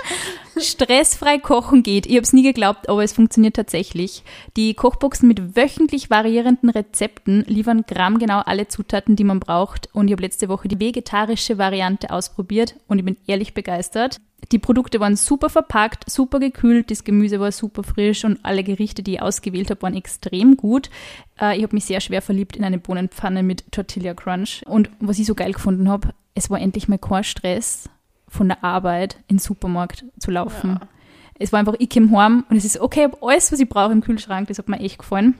[0.56, 2.06] Stressfrei kochen geht.
[2.06, 4.22] Ich habe es nie geglaubt, aber es funktioniert tatsächlich.
[4.56, 9.90] Die Kochboxen mit wöchentlich variierenden Rezepten liefern grammgenau alle Zutaten, die man braucht.
[9.92, 14.20] Und ich habe letzte Woche die vegetarische Variante ausprobiert und ich bin ehrlich begeistert.
[14.50, 19.02] Die Produkte waren super verpackt, super gekühlt, das Gemüse war super frisch und alle Gerichte,
[19.02, 20.90] die ich ausgewählt habe, waren extrem gut.
[21.40, 24.62] Äh, ich habe mich sehr schwer verliebt in eine Bohnenpfanne mit Tortilla Crunch.
[24.66, 27.88] Und was ich so geil gefunden habe, es war endlich mal kein Stress,
[28.32, 30.78] von der Arbeit in den Supermarkt zu laufen.
[30.80, 30.88] Ja.
[31.38, 33.68] Es war einfach, ich komme heim und es ist okay, ich habe alles, was ich
[33.68, 35.34] brauche im Kühlschrank, das hat mir echt gefallen.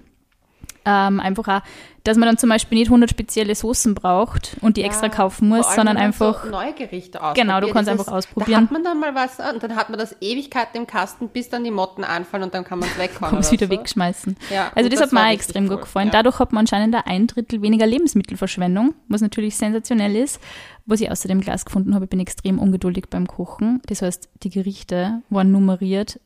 [0.85, 1.62] Ähm, einfach auch,
[2.05, 5.49] dass man dann zum Beispiel nicht 100 spezielle Soßen braucht und die ja, extra kaufen
[5.49, 6.45] muss, sondern einfach.
[6.45, 7.47] So neue Gerichte ausprobieren.
[7.47, 8.53] Genau, du kannst einfach ausprobieren.
[8.53, 11.49] Da hat man dann mal was und dann hat man das Ewigkeiten im Kasten, bis
[11.49, 13.21] dann die Motten anfallen und dann kann man es weghauen.
[13.21, 13.73] Kann man es wieder so.
[13.73, 14.37] wegschmeißen.
[14.51, 16.09] Ja, also das, das hat mir auch extrem gut gefallen.
[16.09, 16.12] Ja.
[16.12, 20.40] Dadurch hat man anscheinend ein Drittel weniger Lebensmittelverschwendung, was natürlich sensationell ist.
[20.85, 23.81] Was ich außerdem Glas gefunden habe, ich bin extrem ungeduldig beim Kochen.
[23.87, 26.18] Das heißt, die Gerichte waren nummeriert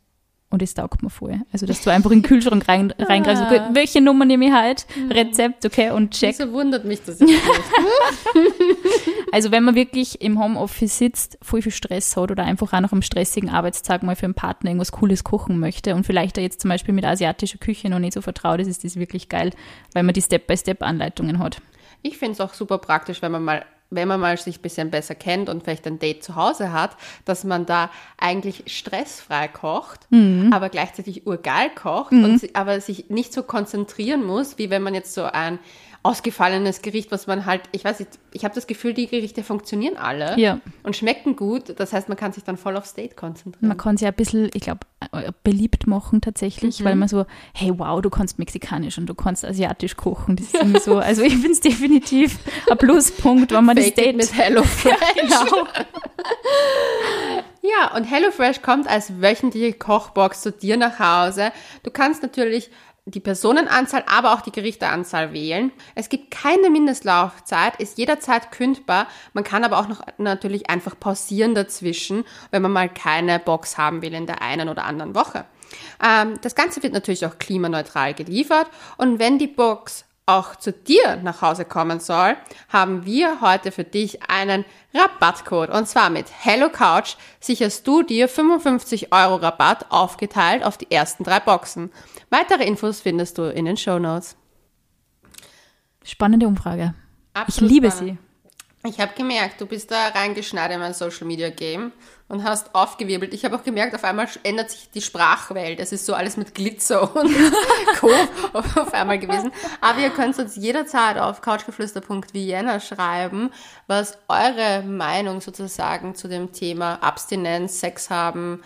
[0.48, 1.40] und das taugt mir voll.
[1.52, 3.42] Also, dass du einfach in den Kühlschrank rein, reingreifst.
[3.42, 4.86] Okay, welche Nummer nehme ich halt?
[5.10, 6.36] Rezept, okay, und check.
[6.38, 7.42] Wieso wundert mich das jetzt nicht?
[9.32, 12.92] also, wenn man wirklich im Homeoffice sitzt, voll viel Stress hat oder einfach auch nach
[12.92, 16.60] einem stressigen Arbeitstag mal für einen Partner irgendwas Cooles kochen möchte und vielleicht da jetzt
[16.60, 19.50] zum Beispiel mit asiatischer Küche noch nicht so vertraut ist, ist das wirklich geil,
[19.94, 21.60] weil man die Step-by-Step-Anleitungen hat.
[22.02, 24.90] Ich finde es auch super praktisch, wenn man mal wenn man mal sich ein bisschen
[24.90, 30.10] besser kennt und vielleicht ein Date zu Hause hat, dass man da eigentlich stressfrei kocht,
[30.10, 30.52] mhm.
[30.52, 32.24] aber gleichzeitig urgeil kocht, mhm.
[32.24, 35.58] und, aber sich nicht so konzentrieren muss, wie wenn man jetzt so ein
[36.06, 39.96] ausgefallenes Gericht, was man halt, ich weiß nicht, ich habe das Gefühl, die Gerichte funktionieren
[39.96, 40.60] alle ja.
[40.84, 41.78] und schmecken gut.
[41.78, 43.66] Das heißt, man kann sich dann voll aufs Date konzentrieren.
[43.66, 44.80] Man kann sich ein bisschen, ich glaube,
[45.12, 46.84] äh, beliebt machen tatsächlich, mhm.
[46.84, 50.36] weil man so, hey wow, du kannst mexikanisch und du kannst asiatisch kochen.
[50.36, 52.38] Das ist irgendwie so, also ich finde es definitiv
[52.70, 54.92] ein Pluspunkt, wenn man Fake das Date mit HelloFresh.
[55.16, 55.66] ja, genau.
[57.62, 61.52] ja, und HelloFresh kommt als wöchentliche Kochbox zu dir nach Hause.
[61.82, 62.70] Du kannst natürlich
[63.08, 65.70] die Personenanzahl, aber auch die Gerichteanzahl wählen.
[65.94, 69.06] Es gibt keine Mindestlaufzeit, ist jederzeit kündbar.
[69.32, 74.02] Man kann aber auch noch natürlich einfach pausieren dazwischen, wenn man mal keine Box haben
[74.02, 75.44] will in der einen oder anderen Woche.
[76.04, 78.66] Ähm, das Ganze wird natürlich auch klimaneutral geliefert
[78.96, 82.36] und wenn die Box auch zu dir nach Hause kommen soll,
[82.68, 85.70] haben wir heute für dich einen Rabattcode.
[85.70, 91.22] Und zwar mit Hello Couch sicherst du dir 55 Euro Rabatt aufgeteilt auf die ersten
[91.22, 91.92] drei Boxen.
[92.28, 94.36] Weitere Infos findest du in den Show Notes.
[96.04, 96.94] Spannende Umfrage.
[97.32, 98.18] Absolut ich liebe spannend.
[98.18, 98.25] sie.
[98.86, 101.92] Ich habe gemerkt, du bist da reingeschneit in mein Social Media Game
[102.28, 103.34] und hast aufgewirbelt.
[103.34, 105.80] Ich habe auch gemerkt, auf einmal ändert sich die Sprachwelt.
[105.80, 107.34] Es ist so alles mit Glitzer und
[107.98, 108.10] Co.
[108.52, 109.50] auf einmal gewesen.
[109.80, 113.50] Aber ihr könnt uns jederzeit auf couchgeflüster.vienna schreiben,
[113.88, 118.62] was eure Meinung sozusagen zu dem Thema Abstinenz, Sex haben,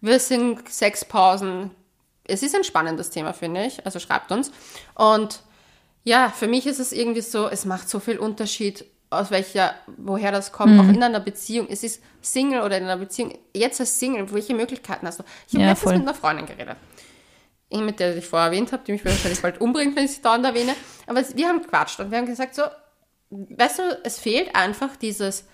[0.00, 1.70] wir sind Sexpausen.
[2.24, 3.84] Es ist ein spannendes Thema, finde ich.
[3.86, 4.52] Also schreibt uns.
[4.94, 5.40] Und
[6.04, 8.84] ja, für mich ist es irgendwie so, es macht so viel Unterschied,
[9.18, 10.80] aus welcher, woher das kommt, mhm.
[10.80, 11.66] auch in einer Beziehung.
[11.70, 13.36] Es ist Single oder in einer Beziehung.
[13.54, 15.24] Jetzt als Single, welche Möglichkeiten hast du?
[15.48, 15.98] Ich habe ja, letztens voll.
[15.98, 16.76] mit einer Freundin geredet.
[17.68, 20.22] Ich, mit der ich vorher erwähnt habe, die mich wahrscheinlich bald umbringt, wenn ich sie
[20.22, 20.74] dauernd erwähne.
[21.06, 22.62] Aber wir haben gequatscht und wir haben gesagt so,
[23.30, 25.44] weißt du, es fehlt einfach dieses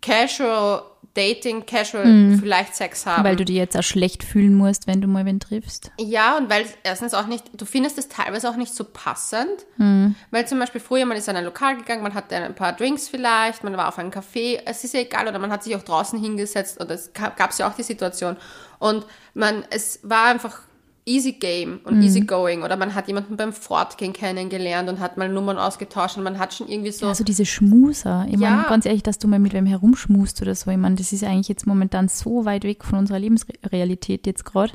[0.00, 0.82] Casual
[1.16, 2.38] Dating, Casual, mhm.
[2.38, 3.24] vielleicht Sex haben.
[3.24, 5.90] Weil du dich jetzt auch schlecht fühlen musst, wenn du mal wen triffst.
[5.98, 9.64] Ja, und weil erstens auch nicht, du findest es teilweise auch nicht so passend.
[9.78, 10.14] Mhm.
[10.30, 13.08] Weil zum Beispiel früher, man ist in ein Lokal gegangen, man hatte ein paar Drinks
[13.08, 15.82] vielleicht, man war auf einem Café, es ist ja egal, oder man hat sich auch
[15.82, 18.36] draußen hingesetzt, oder es gab es ja auch die Situation.
[18.78, 20.60] Und man, es war einfach
[21.06, 22.02] easy game und mhm.
[22.02, 26.24] easy going oder man hat jemanden beim Fortgehen kennengelernt und hat mal Nummern ausgetauscht und
[26.24, 27.06] man hat schon irgendwie so.
[27.06, 28.26] Also diese Schmuser.
[28.28, 28.50] Ich ja.
[28.50, 30.70] meine, ganz ehrlich, dass du mal mit wem herumschmust oder so.
[30.70, 34.72] Ich meine, das ist eigentlich jetzt momentan so weit weg von unserer Lebensrealität jetzt gerade.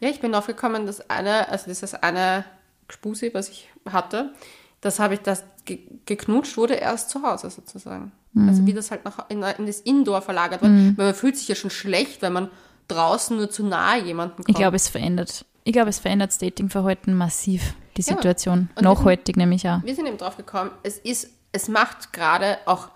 [0.00, 2.44] Ja, ich bin aufgekommen, dass eine, also das ist eine
[2.88, 4.32] Spuse, was ich hatte,
[4.80, 5.44] das habe ich, das
[6.06, 8.12] geknutscht wurde erst zu Hause sozusagen.
[8.46, 10.72] Also wie das halt nach, in, in das Indoor verlagert wird.
[10.96, 12.48] Weil man fühlt sich ja schon schlecht, wenn man
[12.86, 14.48] draußen nur zu nahe jemanden kommt.
[14.48, 15.44] Ich glaube, es verändert.
[15.68, 18.14] Ich glaube, es verändert das Datingverhalten massiv, die Ja.
[18.16, 18.70] Situation.
[18.72, 19.82] Wir sind- Nachhaltig nämlich auch.
[19.84, 22.88] wir sind eben drauf gekommen, es ist, es macht gerade auch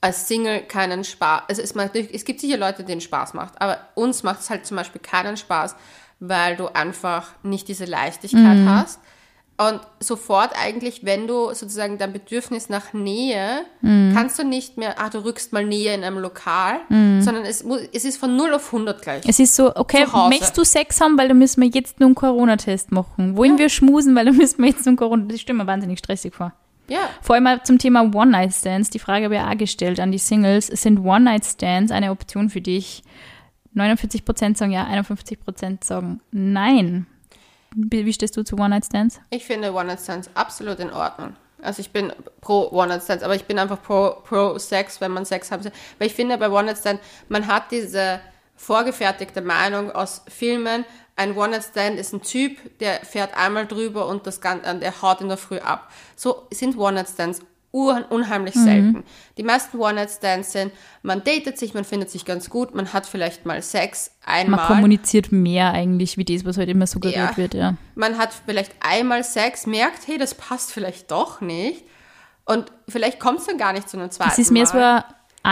[0.00, 1.42] als Single keinen Spaß.
[1.48, 4.66] Also es, macht, es gibt sicher Leute, denen Spaß macht, aber uns macht es halt
[4.66, 5.76] zum Beispiel keinen Spaß,
[6.18, 8.98] weil du einfach nicht diese Leichtigkeit hast.
[9.60, 15.08] Und sofort eigentlich, wenn du sozusagen dein Bedürfnis nach Nähe, kannst du nicht mehr, ah,
[15.10, 18.72] du rückst mal Nähe in einem Lokal, sondern es, muss, es ist von 0 auf
[18.72, 19.24] 100 gleich.
[19.26, 22.14] Es ist so, okay, möchtest du Sex haben, weil da müssen wir jetzt nur einen
[22.14, 23.36] Corona-Test machen.
[23.36, 25.24] Wollen wir schmusen, weil da müssen wir jetzt nur einen Corona...
[25.26, 26.52] Das stimmt mir wahnsinnig stressig vor.
[26.88, 28.90] ja, Vor allem zum Thema One-Night-Stands.
[28.90, 30.68] Die Frage habe ich auch gestellt an die Singles.
[30.68, 33.02] Sind One-Night-Stands eine Option für dich?
[33.74, 37.06] 49% sagen ja, 51% sagen nein.
[37.74, 39.20] Wie, stehst du zu One-Night-Stands?
[39.30, 41.34] Ich finde One-Night-Stands absolut in Ordnung.
[41.62, 45.50] Also ich bin pro One-Night-Stands, aber ich bin einfach pro, pro Sex, wenn man Sex
[45.50, 45.72] haben soll.
[45.98, 48.20] Weil ich finde bei One-Night-Stand, man hat diese
[48.56, 50.84] vorgefertigte Meinung aus Filmen,
[51.18, 55.28] ein One-Night-Stand ist ein Typ, der fährt einmal drüber und das Ganze, der haut in
[55.28, 55.90] der Früh ab.
[56.14, 59.04] So sind One-Night-Stands unheimlich selten.
[59.36, 63.44] Die meisten One-Night-Stands sind, man datet sich, man findet sich ganz gut, man hat vielleicht
[63.46, 64.66] mal Sex Man einmal.
[64.66, 67.36] kommuniziert mehr eigentlich, wie das, was heute immer suggeriert Ja.
[67.36, 67.74] wird, ja.
[67.94, 71.84] man hat vielleicht einmal Sex, merkt, hey, das passt vielleicht doch nicht.
[72.46, 74.98] Und vielleicht kommt es dann gar nicht zu einem zweiten Es ist mehr so Mal.
[74.98, 75.04] ein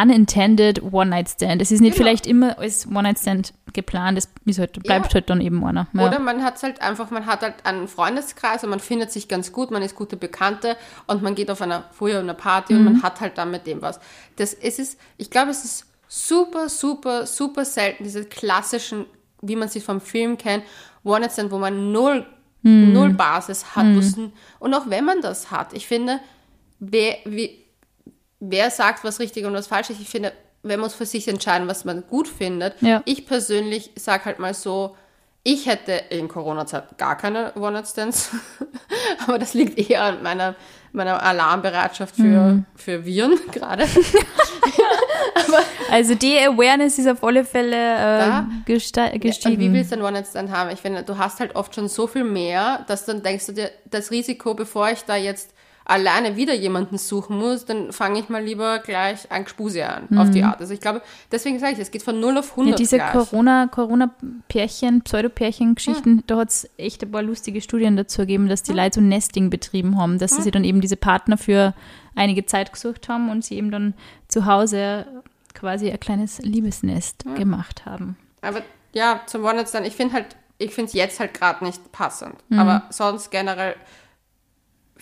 [0.03, 1.63] unintended One-Night-Stand.
[1.63, 2.05] Es ist nicht Genau.
[2.05, 5.15] vielleicht immer als One-Night-Stand geplant, es ist halt, bleibt Ja.
[5.15, 5.87] halt dann eben einer.
[5.93, 6.07] Ja.
[6.07, 9.53] Oder man hat halt einfach, man hat halt einen Freundeskreis und man findet sich ganz
[9.53, 12.85] gut, man ist gute Bekannte und man geht auf einer früher einer Party und Mhm.
[12.85, 14.01] man hat halt dann mit dem was.
[14.37, 19.07] Das es ist, ich glaube, es ist super, super, super selten, diese klassischen,
[19.43, 20.65] wie man sie vom Film kennt,
[21.05, 22.27] One-Night-Stand, wo man null,
[22.63, 22.93] Mhm.
[22.93, 23.85] null Basis hat.
[23.85, 26.19] n- Und auch wenn man das hat, ich finde,
[26.81, 27.63] wer, wie,
[28.41, 31.85] wer sagt, was richtig und was falsch ist, ich finde, man für sich entscheiden, was
[31.85, 32.75] man gut findet.
[32.83, 33.03] Ja.
[33.05, 34.97] Ich persönlich sage halt mal so,
[35.45, 38.31] ich hätte in Corona-Zeit gar keine One-Night-Stands,
[39.27, 40.57] aber das liegt eher an meiner,
[40.93, 42.65] meiner Alarmbereitschaft für, Mhm.
[42.75, 43.87] für Viren gerade.
[45.91, 49.73] Also die Awareness ist auf alle Fälle äh, gesta- Und wie gestiegen.
[49.73, 50.71] willst du einen One-Night-Stand haben?
[50.71, 53.71] Ich finde, du hast halt oft schon so viel mehr, dass dann denkst du dir,
[53.87, 55.51] das Risiko, bevor ich da jetzt
[55.89, 60.31] alleine wieder jemanden suchen muss, dann fange ich mal lieber gleich ein Gespuse an, auf
[60.31, 60.61] die Art.
[60.61, 62.71] Also ich glaube, deswegen sage ich, es geht von 0 auf 100 Mhm.
[62.71, 63.13] ja, diese gleich.
[63.13, 68.73] Corona, Corona-Pärchen, Pseudo-Pärchen-Geschichten, da hat es echt ein paar lustige Studien dazu gegeben, dass die
[68.73, 71.73] Leute so Nesting betrieben haben, dass sie sich dann eben diese Partner für
[72.17, 73.95] einige Zeit gesucht haben und sie eben dann
[74.29, 75.07] zu Hause
[75.55, 78.17] quasi ein kleines Liebesnest gemacht haben.
[78.43, 82.35] Aber ja, zum One-Night-Stand, ich finde halt, ich finde es jetzt halt gerade nicht passend.
[82.49, 82.59] Mhm.
[82.59, 83.77] Aber sonst generell,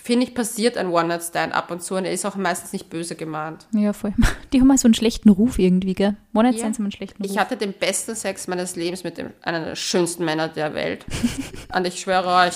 [0.05, 3.15] finde ich, passiert ein One-Night-Stand ab und zu und er ist auch meistens nicht böse
[3.15, 3.65] gemeint.
[3.73, 4.13] Ja, voll.
[4.53, 6.15] Die haben mal so einen schlechten Ruf irgendwie, gell?
[6.35, 6.79] One-Night-Stands Ja.
[6.79, 7.31] haben einen schlechten Ruf.
[7.31, 11.07] Ich hatte den besten Sex meines Lebens mit dem, einer der schönsten Männer der Welt.
[11.75, 12.53] und ich schwöre euch,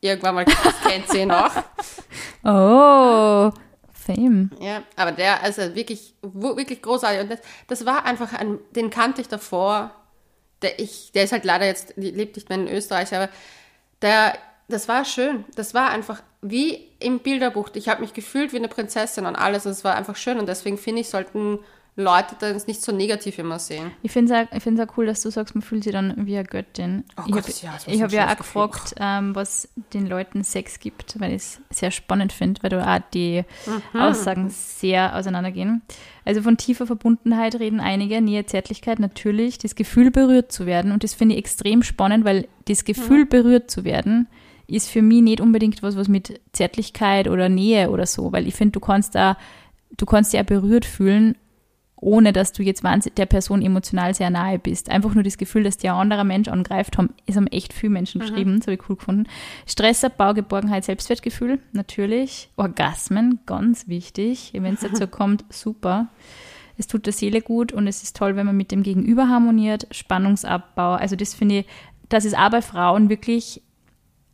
[0.00, 1.52] irgendwann mal kennt sie ihn noch.
[2.44, 3.50] Oh,
[3.92, 4.50] Fame.
[4.60, 7.20] Ja, aber der, also wirklich, wirklich großartig.
[7.22, 9.90] Und das, das war einfach ein, den kannte ich davor.
[10.62, 13.28] Der, ich, der ist halt leider jetzt, lebt nicht mehr in Österreich, aber
[14.00, 15.44] der, das war schön.
[15.56, 17.70] Das war einfach wie im Bilderbuch.
[17.74, 19.66] Ich habe mich gefühlt wie eine Prinzessin und alles.
[19.66, 20.38] Und es war einfach schön.
[20.38, 21.58] Und deswegen finde ich, sollten
[21.96, 23.90] Leute das nicht so negativ immer sehen.
[24.04, 26.14] Ich finde es auch, ich find's auch cool, dass du sagst, man fühlt sich dann
[26.28, 27.02] wie eine Göttin.
[27.16, 28.68] Oh ich habe ja, ich hab ja auch Gefühl.
[28.68, 32.94] gefragt, ähm, was den Leuten Sex gibt, weil ich es sehr spannend finde, weil da
[32.96, 34.00] auch die Mhm.
[34.00, 35.82] Aussagen sehr auseinandergehen.
[36.24, 41.02] Also von tiefer Verbundenheit reden einige, Nähe, Zärtlichkeit natürlich, das Gefühl berührt zu werden und
[41.02, 43.28] das finde ich extrem spannend, weil das Gefühl Mhm.
[43.28, 44.28] berührt zu werden
[44.68, 48.54] ist für mich nicht unbedingt was, was mit Zärtlichkeit oder Nähe oder so, weil ich
[48.54, 49.36] finde, du kannst da,
[49.96, 51.36] du kannst dich auch berührt fühlen,
[51.96, 54.90] ohne dass du jetzt der Person emotional sehr nahe bist.
[54.90, 57.90] Einfach nur das Gefühl, dass dir ein anderer Mensch angreift, haben, es haben echt viele
[57.90, 59.24] Menschen geschrieben, das habe ich cool gefunden.
[59.66, 62.50] Stressabbau, Geborgenheit, Selbstwertgefühl, natürlich.
[62.56, 64.52] Orgasmen, ganz wichtig.
[64.54, 66.08] Wenn es dazu kommt, super.
[66.76, 69.88] Es tut der Seele gut und es ist toll, wenn man mit dem Gegenüber harmoniert.
[69.90, 71.66] Spannungsabbau, also das finde ich,
[72.08, 73.62] dass es auch bei Frauen wirklich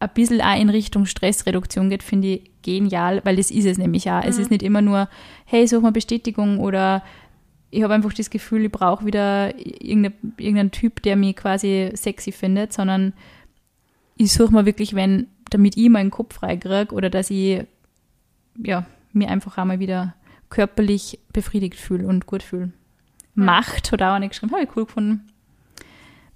[0.01, 4.11] ein bisschen auch in Richtung Stressreduktion geht, finde ich genial, weil das ist es nämlich
[4.11, 4.23] auch.
[4.23, 5.09] Es ist nicht immer nur,
[5.45, 7.03] hey, such mal Bestätigung oder
[7.71, 12.33] ich habe einfach das Gefühl, ich brauche wieder irgendeine, irgendeinen Typ, der mich quasi sexy
[12.33, 13.13] findet, sondern
[14.17, 17.65] ich suche mal wirklich, wenn, damit ich meinen Kopf freikriege oder dass ich
[18.63, 20.15] ja, mir einfach einmal wieder
[20.51, 22.71] körperlich befriedigt fühle und gut fühle.
[23.35, 25.27] Macht hat auch eine geschrieben, habe ich cool gefunden.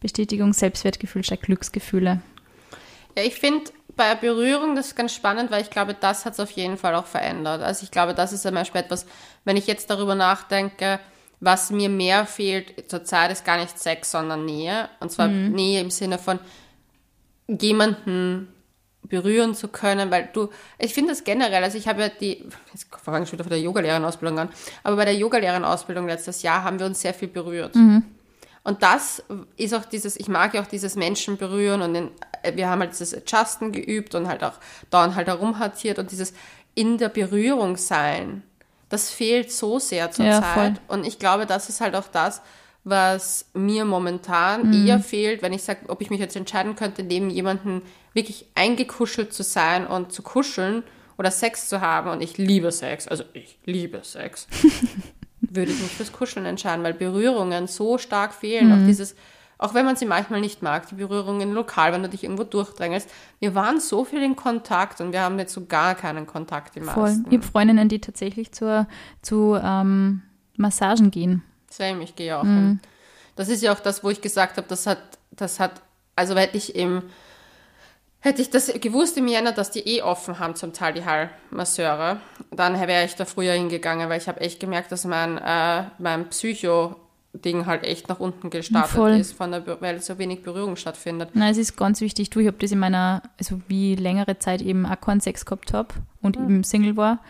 [0.00, 2.20] Bestätigung, Selbstwertgefühl statt Glücksgefühle.
[3.18, 6.40] Ja, ich finde bei Berührung, das ist ganz spannend, weil ich glaube, das hat es
[6.40, 7.62] auf jeden Fall auch verändert.
[7.62, 9.06] Also ich glaube, das ist zum Beispiel etwas,
[9.44, 11.00] wenn ich jetzt darüber nachdenke,
[11.40, 14.88] was mir mehr fehlt zurzeit ist gar nicht Sex, sondern Nähe.
[15.00, 15.50] Und zwar mhm.
[15.50, 16.38] Nähe im Sinne von
[17.48, 18.52] jemanden
[19.02, 22.86] berühren zu können, weil du, ich finde das generell, also ich habe ja die, jetzt
[23.02, 24.48] fange ich wieder von der Yogalehrerin-Ausbildung an,
[24.84, 27.74] aber bei der Yogalehrerin-Ausbildung letztes Jahr haben wir uns sehr viel berührt.
[27.74, 28.04] Mhm.
[28.68, 29.22] Und das
[29.56, 32.10] ist auch dieses, ich mag ja auch dieses Menschen berühren und in,
[32.52, 34.52] wir haben halt dieses Adjusten geübt und halt auch
[34.90, 36.34] dauernd halt herumhattiert und dieses
[36.74, 38.42] in der Berührung sein,
[38.90, 40.82] das fehlt so sehr zur ja, Zeit.
[40.86, 42.42] Und ich glaube, das ist halt auch das,
[42.84, 44.86] was mir momentan mhm.
[44.86, 47.80] eher fehlt, wenn ich sage, ob ich mich jetzt entscheiden könnte, neben jemanden
[48.12, 50.82] wirklich eingekuschelt zu sein und zu kuscheln
[51.16, 52.10] oder Sex zu haben.
[52.10, 54.46] Und ich liebe Sex, also ich liebe Sex.
[55.58, 58.68] würde ich mich fürs Kuscheln entscheiden, weil Berührungen so stark fehlen.
[58.68, 58.72] Mhm.
[58.72, 59.16] Auch dieses,
[59.58, 63.10] auch wenn man sie manchmal nicht mag, die Berührungen lokal, wenn du dich irgendwo durchdrängelst.
[63.40, 66.84] Wir waren so viel in Kontakt und wir haben jetzt so gar keinen Kontakt im
[66.84, 67.16] Voll.
[67.28, 68.86] Ich habe Freundinnen, die tatsächlich zur,
[69.20, 70.22] zu ähm,
[70.56, 71.42] Massagen gehen.
[71.68, 72.54] Same, ich gehe auch mhm.
[72.54, 72.80] hin.
[73.36, 74.98] Das ist ja auch das, wo ich gesagt habe, das hat,
[75.32, 75.82] das hat,
[76.16, 77.02] also hätte ich im
[78.28, 82.20] Hätte ich das gewusst im Jänner, dass die eh offen haben, zum Teil die Heilmasseure,
[82.50, 86.28] dann wäre ich da früher hingegangen, weil ich habe echt gemerkt, dass mein, äh, mein
[86.28, 89.12] Psycho-Ding halt echt nach unten gestartet Voll.
[89.12, 91.30] ist, von der, weil so wenig Berührung stattfindet.
[91.32, 92.28] Nein, es ist ganz wichtig.
[92.28, 95.72] Du, ich habe das in meiner, also wie längere Zeit eben auch keinen Sex gehabt
[95.72, 96.44] habe und mhm.
[96.44, 97.20] eben Single war,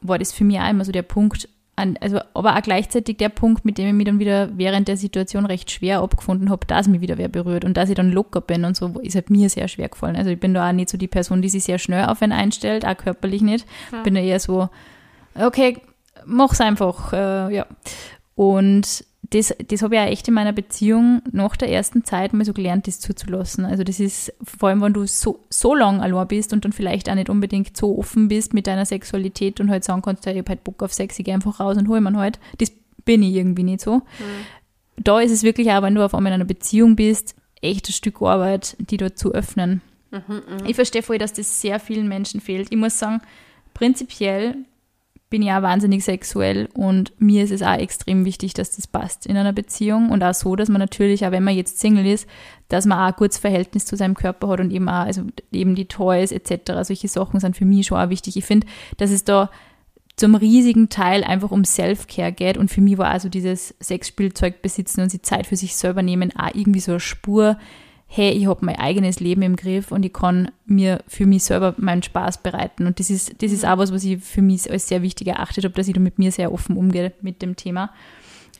[0.00, 3.28] war das für mich auch immer so der Punkt, an, also, aber auch gleichzeitig der
[3.28, 6.88] Punkt, mit dem ich mich dann wieder während der Situation recht schwer abgefunden habe, dass
[6.88, 9.50] mich wieder wer berührt und dass ich dann locker bin und so, ist halt mir
[9.50, 10.16] sehr schwer gefallen.
[10.16, 12.32] Also ich bin da auch nicht so die Person, die sich sehr schnell auf einen
[12.32, 13.66] einstellt, auch körperlich nicht.
[13.92, 14.02] Ja.
[14.02, 14.70] Bin da eher so,
[15.34, 15.78] okay,
[16.24, 17.66] mach's einfach, äh, ja.
[18.34, 22.44] Und das, das habe ich auch echt in meiner Beziehung nach der ersten Zeit mal
[22.44, 23.64] so gelernt, das zuzulassen.
[23.64, 27.08] Also das ist, vor allem wenn du so, so lang allein bist und dann vielleicht
[27.10, 30.48] auch nicht unbedingt so offen bist mit deiner Sexualität und halt sagen kannst, ich habe
[30.48, 32.38] halt Bock auf Sex, ich gehe einfach raus und hol mir halt.
[32.58, 32.72] Das
[33.04, 33.96] bin ich irgendwie nicht so.
[33.96, 34.02] Mhm.
[34.98, 37.92] Da ist es wirklich auch, wenn du auf einmal in einer Beziehung bist, echt ein
[37.92, 39.82] Stück Arbeit, die dort zu öffnen.
[40.10, 40.68] Mhm, mh.
[40.68, 42.68] Ich verstehe voll, dass das sehr vielen Menschen fehlt.
[42.70, 43.20] Ich muss sagen,
[43.74, 44.56] prinzipiell
[45.28, 49.36] bin auch wahnsinnig sexuell und mir ist es auch extrem wichtig, dass das passt in
[49.36, 52.28] einer Beziehung und auch so, dass man natürlich, auch wenn man jetzt Single ist,
[52.68, 55.74] dass man auch ein gutes Verhältnis zu seinem Körper hat und eben auch, also eben
[55.74, 58.36] die Toys etc., solche Sachen sind für mich schon auch wichtig.
[58.36, 59.50] Ich finde, dass es da
[60.14, 65.02] zum riesigen Teil einfach um Self-Care geht und für mich war also dieses Sexspielzeug besitzen
[65.02, 67.58] und die Zeit für sich selber nehmen auch irgendwie so eine Spur,
[68.06, 71.74] hey, ich habe mein eigenes Leben im Griff und ich kann mir für mich selber
[71.76, 72.86] meinen Spaß bereiten.
[72.86, 73.70] Und das ist, das ist mhm.
[73.70, 76.18] auch was, was ich für mich als sehr wichtig erachtet habe, dass ich da mit
[76.18, 77.92] mir sehr offen umgehe mit dem Thema.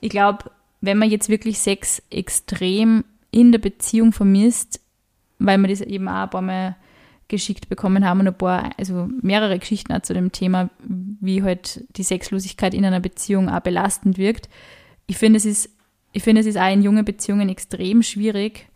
[0.01, 4.81] Ich glaube, wenn man jetzt wirklich Sex extrem in der Beziehung vermisst,
[5.39, 6.77] weil wir das eben auch ein paar Mal
[7.29, 11.85] geschickt bekommen haben und ein paar, also mehrere Geschichten auch zu dem Thema, wie halt
[11.97, 14.49] die Sexlosigkeit in einer Beziehung auch belastend wirkt.
[15.07, 15.71] Ich finde, es ist,
[16.13, 18.69] ich finde, es ist auch in jungen Beziehungen extrem schwierig,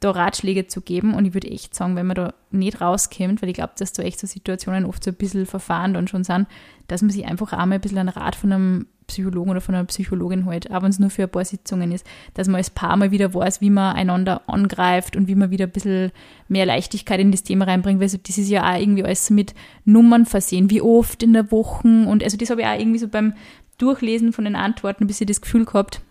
[0.00, 1.14] da Ratschläge zu geben.
[1.14, 4.02] Und ich würde echt sagen, wenn man da nicht rauskommt, weil ich glaube, dass da
[4.02, 6.46] echt so Situationen oft so ein bisschen verfahren dann schon sind,
[6.88, 9.84] dass man sich einfach einmal ein bisschen einen Rat von einem Psychologen oder von einer
[9.84, 12.96] Psychologin holt, auch wenn es nur für ein paar Sitzungen ist, dass man als Paar
[12.96, 16.12] mal wieder weiß, wie man einander angreift und wie man wieder ein bisschen
[16.48, 19.54] mehr Leichtigkeit in das Thema reinbringt, weil so, das ist ja auch irgendwie alles mit
[19.84, 23.08] Nummern versehen, wie oft in der Woche und also das habe ich auch irgendwie so
[23.08, 23.34] beim
[23.78, 26.02] Durchlesen von den Antworten ein bisschen das Gefühl gehabt,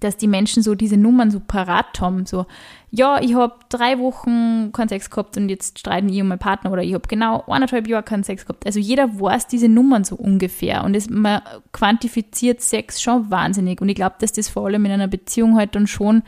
[0.00, 2.26] dass die Menschen so diese Nummern so parat haben.
[2.26, 2.46] So,
[2.90, 6.72] ja, ich habe drei Wochen keinen Sex gehabt und jetzt streiten ich und mein Partner
[6.72, 8.66] oder ich habe genau eineinhalb Jahre keinen Sex gehabt.
[8.66, 13.80] Also jeder weiß diese Nummern so ungefähr und es, man quantifiziert Sex schon wahnsinnig.
[13.80, 16.22] Und ich glaube, dass das vor allem in einer Beziehung halt dann schon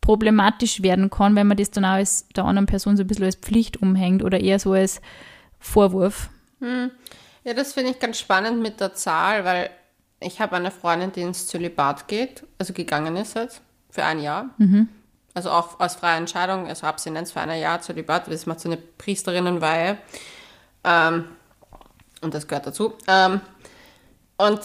[0.00, 3.24] problematisch werden kann, wenn man das dann auch als der anderen Person so ein bisschen
[3.24, 5.00] als Pflicht umhängt oder eher so als
[5.58, 6.28] Vorwurf.
[6.60, 6.90] Hm.
[7.44, 9.70] Ja, das finde ich ganz spannend mit der Zahl, weil
[10.20, 14.50] ich habe eine Freundin, die ins Zölibat geht, also gegangen ist jetzt, für ein Jahr.
[14.58, 14.88] Mhm.
[15.34, 18.76] Also auch aus freier Entscheidung, also Abstinenz für ein Jahr Zölibat, das macht so eine
[18.76, 19.98] Priesterinnenweihe.
[20.84, 21.24] Ähm,
[22.20, 22.94] und das gehört dazu.
[23.08, 23.40] Ähm,
[24.36, 24.60] und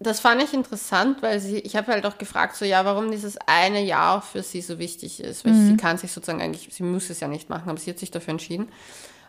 [0.00, 3.36] das fand ich interessant, weil sie, ich habe halt auch gefragt, so ja, warum dieses
[3.46, 5.44] eine Jahr für sie so wichtig ist.
[5.44, 5.66] Weil mhm.
[5.66, 8.12] sie kann sich sozusagen eigentlich, sie muss es ja nicht machen, aber sie hat sich
[8.12, 8.68] dafür entschieden.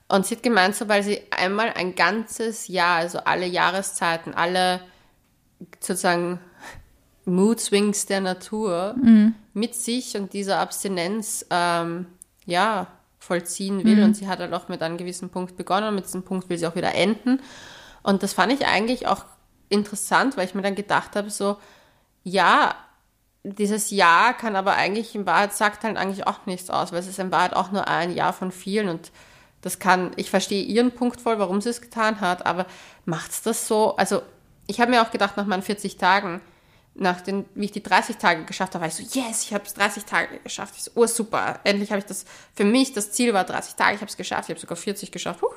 [0.07, 4.81] Und sie hat gemeint, so weil sie einmal ein ganzes Jahr, also alle Jahreszeiten, alle
[5.79, 6.39] sozusagen
[7.25, 9.35] Mood Swings der Natur mhm.
[9.53, 12.07] mit sich und dieser Abstinenz ähm,
[12.45, 12.87] ja
[13.19, 13.97] vollziehen will.
[13.97, 14.03] Mhm.
[14.03, 16.57] Und sie hat halt auch mit einem gewissen Punkt begonnen und mit diesem Punkt will
[16.57, 17.41] sie auch wieder enden.
[18.01, 19.25] Und das fand ich eigentlich auch
[19.67, 21.57] interessant, weil ich mir dann gedacht habe, so,
[22.23, 22.75] ja,
[23.43, 27.07] dieses Jahr kann aber eigentlich in Wahrheit sagt halt eigentlich auch nichts aus, weil es
[27.07, 29.11] ist in Wahrheit auch nur ein Jahr von vielen und
[29.61, 32.65] Das kann, ich verstehe ihren Punkt voll, warum sie es getan hat, aber
[33.05, 33.95] macht's das so?
[33.97, 34.21] Also,
[34.69, 36.41] ich habe mir auch gedacht, nach meinen 40 Tagen,
[36.93, 39.63] nach den, wie ich die 30 Tage geschafft habe, war ich so, yes, ich habe
[39.65, 40.75] es 30 Tage geschafft.
[40.77, 41.59] Ich so, oh, super.
[41.63, 44.43] Endlich habe ich das, für mich, das Ziel war 30 Tage, ich habe es geschafft,
[44.43, 45.41] ich habe sogar 40 geschafft.
[45.41, 45.49] Huhu.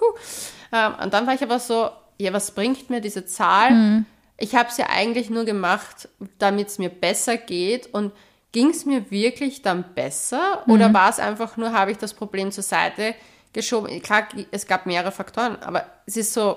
[0.73, 3.73] Ähm, und dann war ich aber so, ja, was bringt mir diese Zahl?
[3.73, 4.07] Mhm.
[4.39, 6.09] Ich habe es ja eigentlich nur gemacht,
[6.39, 8.13] damit es mir besser geht und
[8.53, 10.73] ging es mir wirklich dann besser mhm.
[10.73, 13.15] oder war es einfach nur, habe ich das Problem zur Seite
[13.53, 14.01] geschoben?
[14.01, 16.57] Klar, es gab mehrere Faktoren, aber es ist so,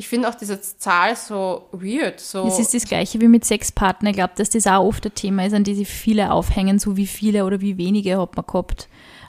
[0.00, 2.20] ich finde auch diese Zahl so weird.
[2.20, 4.10] So es ist das Gleiche wie mit Sexpartner.
[4.10, 6.96] Ich glaube, dass das auch oft ein Thema ist, an die sich viele aufhängen, so
[6.96, 8.88] wie viele oder wie wenige hat man gehabt.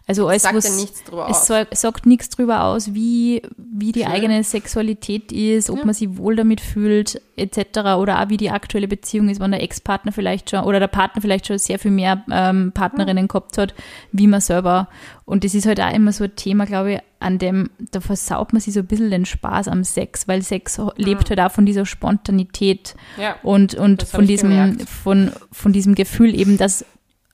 [0.10, 1.68] Also alles, sagt ja nichts drüber es aus.
[1.70, 4.12] Es sagt nichts drüber aus, wie, wie die Schön.
[4.12, 5.86] eigene Sexualität ist, ob ja.
[5.86, 7.78] man sich wohl damit fühlt, etc.
[8.00, 11.22] Oder auch wie die aktuelle Beziehung ist, wenn der Ex-Partner vielleicht schon oder der Partner
[11.22, 13.28] vielleicht schon sehr viel mehr ähm, Partnerinnen ja.
[13.28, 13.76] gehabt hat,
[14.12, 14.88] wie man selber.
[15.26, 18.52] Und das ist halt auch immer so ein Thema, glaube ich, an dem, da versaut
[18.52, 20.92] man sich so ein bisschen den Spaß am Sex, weil Sex ja.
[20.96, 22.96] lebt halt auch von dieser Spontanität
[23.44, 26.84] und, und von diesem, von, von diesem Gefühl eben, dass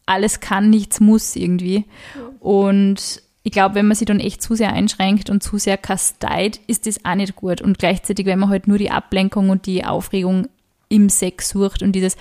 [0.05, 1.85] alles kann, nichts muss irgendwie.
[2.39, 6.59] Und ich glaube, wenn man sich dann echt zu sehr einschränkt und zu sehr kasteit,
[6.67, 7.61] ist das auch nicht gut.
[7.61, 10.47] Und gleichzeitig, wenn man halt nur die Ablenkung und die Aufregung
[10.89, 12.17] im Sex sucht und dieses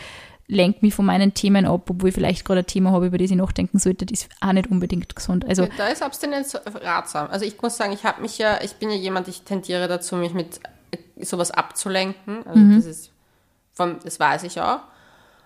[0.47, 3.31] lenkt mich von meinen Themen ab, obwohl ich vielleicht gerade ein Thema habe, über das
[3.31, 5.47] ich nachdenken sollte, das ist auch nicht unbedingt gesund.
[5.49, 7.29] Also da ist Abstinenz ratsam.
[7.31, 10.17] Also ich muss sagen, ich habe mich ja, ich bin ja jemand, ich tendiere dazu,
[10.17, 10.61] mich mit
[11.21, 12.47] sowas abzulenken.
[12.47, 12.77] Also mhm.
[12.77, 13.11] das ist,
[13.73, 14.81] vom, das weiß ich auch.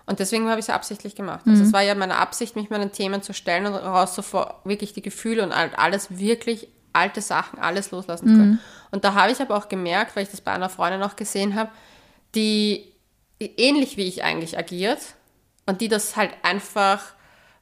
[0.09, 1.43] Und deswegen habe ich es absichtlich gemacht.
[1.47, 1.73] Also es mhm.
[1.75, 5.43] war ja meine Absicht, mich meinen Themen zu stellen und raus sofort wirklich die Gefühle
[5.43, 8.51] und alles wirklich alte Sachen, alles loslassen zu können.
[8.53, 8.59] Mhm.
[8.91, 11.55] Und da habe ich aber auch gemerkt, weil ich das bei einer Freundin noch gesehen
[11.57, 11.71] habe,
[12.35, 12.91] die
[13.39, 14.99] ähnlich wie ich eigentlich agiert
[15.67, 17.03] und die das halt einfach,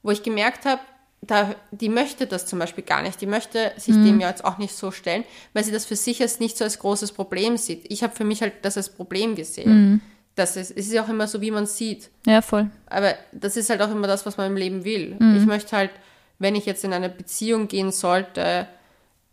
[0.05, 0.81] wo ich gemerkt habe,
[1.23, 3.21] da, die möchte das zum Beispiel gar nicht.
[3.21, 4.05] Die möchte sich mhm.
[4.05, 6.63] dem ja jetzt auch nicht so stellen, weil sie das für sich jetzt nicht so
[6.63, 7.91] als großes Problem sieht.
[7.91, 9.91] Ich habe für mich halt das als Problem gesehen.
[9.91, 10.01] Mhm
[10.37, 12.11] das ist, es ist ja auch immer so, wie man sieht.
[12.27, 12.71] Ja, voll.
[12.87, 15.17] Aber das ist halt auch immer das, was man im Leben will.
[15.19, 15.39] Mhm.
[15.39, 15.91] Ich möchte halt,
[16.39, 18.69] wenn ich jetzt in eine Beziehung gehen sollte,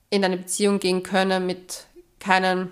[0.09, 1.85] in eine Beziehung gehen können mit
[2.19, 2.69] keinen,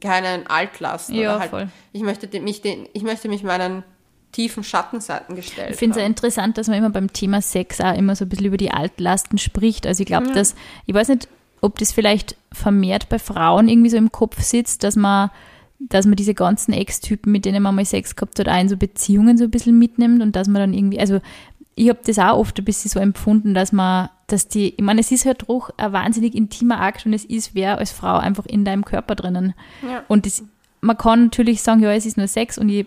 [0.00, 1.14] keinen Altlasten.
[1.14, 1.68] Ja, halt, voll.
[1.92, 3.84] Ich möchte mich, den, ich möchte mich meinen
[4.32, 5.70] tiefen Schattenseiten gestellt.
[5.72, 8.28] Ich finde es ja interessant, dass man immer beim Thema Sex auch immer so ein
[8.30, 9.86] bisschen über die Altlasten spricht.
[9.86, 10.34] Also ich glaube, ja.
[10.34, 10.54] dass,
[10.86, 11.28] ich weiß nicht,
[11.60, 15.30] ob das vielleicht vermehrt bei Frauen irgendwie so im Kopf sitzt, dass man
[15.88, 18.76] dass man diese ganzen Ex-Typen, mit denen man mal Sex gehabt hat, auch in so
[18.76, 21.20] Beziehungen so ein bisschen mitnimmt und dass man dann irgendwie, also
[21.74, 25.00] ich habe das auch oft ein bisschen so empfunden, dass man, dass die, ich meine,
[25.00, 28.44] es ist halt doch ein wahnsinnig intimer Akt und es ist wer als Frau einfach
[28.44, 29.54] in deinem Körper drinnen.
[29.82, 30.04] Ja.
[30.06, 30.44] Und das,
[30.82, 32.86] man kann natürlich sagen, ja, es ist nur Sex und ich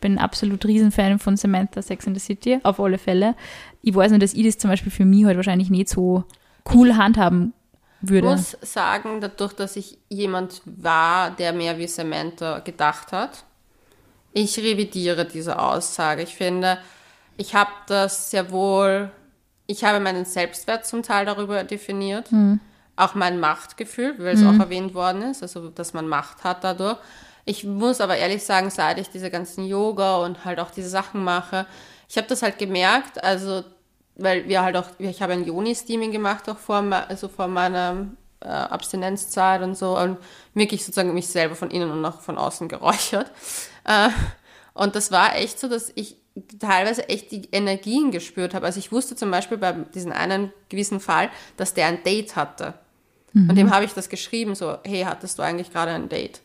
[0.00, 3.34] bin absolut Riesenfan von Samantha Sex in the City, auf alle Fälle.
[3.82, 6.24] Ich weiß nur, dass ich das zum Beispiel für mich halt wahrscheinlich nicht so
[6.72, 7.52] cool handhaben
[8.00, 8.28] würde.
[8.28, 13.44] Ich muss sagen, dadurch, dass ich jemand war, der mehr wie Samantha gedacht hat,
[14.32, 16.22] ich revidiere diese Aussage.
[16.22, 16.78] Ich finde,
[17.36, 19.10] ich habe das sehr wohl,
[19.66, 22.60] ich habe meinen Selbstwert zum Teil darüber definiert, mhm.
[22.96, 24.48] auch mein Machtgefühl, weil es mhm.
[24.48, 26.98] auch erwähnt worden ist, also dass man Macht hat dadurch.
[27.44, 31.24] Ich muss aber ehrlich sagen, seit ich diese ganzen Yoga und halt auch diese Sachen
[31.24, 31.66] mache,
[32.08, 33.64] ich habe das halt gemerkt, also
[34.16, 38.06] weil wir halt auch, ich habe ein Joni-Steaming gemacht auch vor, also vor meiner
[38.40, 40.18] äh, Abstinenzzeit und so und
[40.54, 43.30] wirklich sozusagen mich selber von innen und auch von außen geräuchert.
[43.84, 44.10] Äh,
[44.74, 46.16] und das war echt so, dass ich
[46.58, 48.66] teilweise echt die Energien gespürt habe.
[48.66, 52.74] Also ich wusste zum Beispiel bei diesem einen gewissen Fall, dass der ein Date hatte.
[53.32, 53.50] Mhm.
[53.50, 56.40] Und dem habe ich das geschrieben, so, hey, hattest du eigentlich gerade ein Date?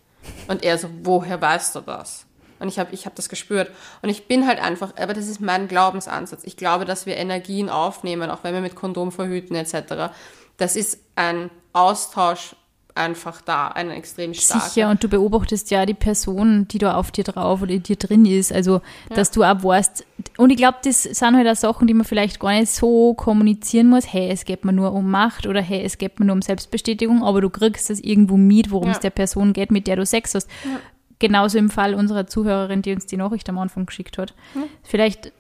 [0.48, 2.26] Und er so, woher weißt du das?
[2.60, 3.70] Und ich habe ich hab das gespürt.
[4.02, 6.44] Und ich bin halt einfach, aber das ist mein Glaubensansatz.
[6.46, 10.14] Ich glaube, dass wir Energien aufnehmen, auch wenn wir mit Kondom verhüten etc.
[10.58, 12.56] Das ist ein Austausch
[12.96, 14.70] einfach da, ein extrem starker.
[14.70, 17.98] Sicher, und du beobachtest ja die Person, die da auf dir drauf oder in dir
[17.98, 18.54] drin ist.
[18.54, 19.16] Also, ja.
[19.16, 20.06] dass du auch weißt.
[20.38, 23.90] Und ich glaube, das sind halt auch Sachen, die man vielleicht gar nicht so kommunizieren
[23.90, 24.12] muss.
[24.12, 27.24] Hey, es geht mir nur um Macht oder hey, es geht mir nur um Selbstbestätigung,
[27.24, 28.94] aber du kriegst das irgendwo mit, worum ja.
[28.94, 30.50] es der Person geht, mit der du Sex hast.
[30.64, 30.80] Ja
[31.28, 34.34] genauso im Fall unserer Zuhörerin, die uns die Nachricht am Anfang geschickt hat.
[34.54, 34.64] Mhm.
[34.84, 35.32] Vielleicht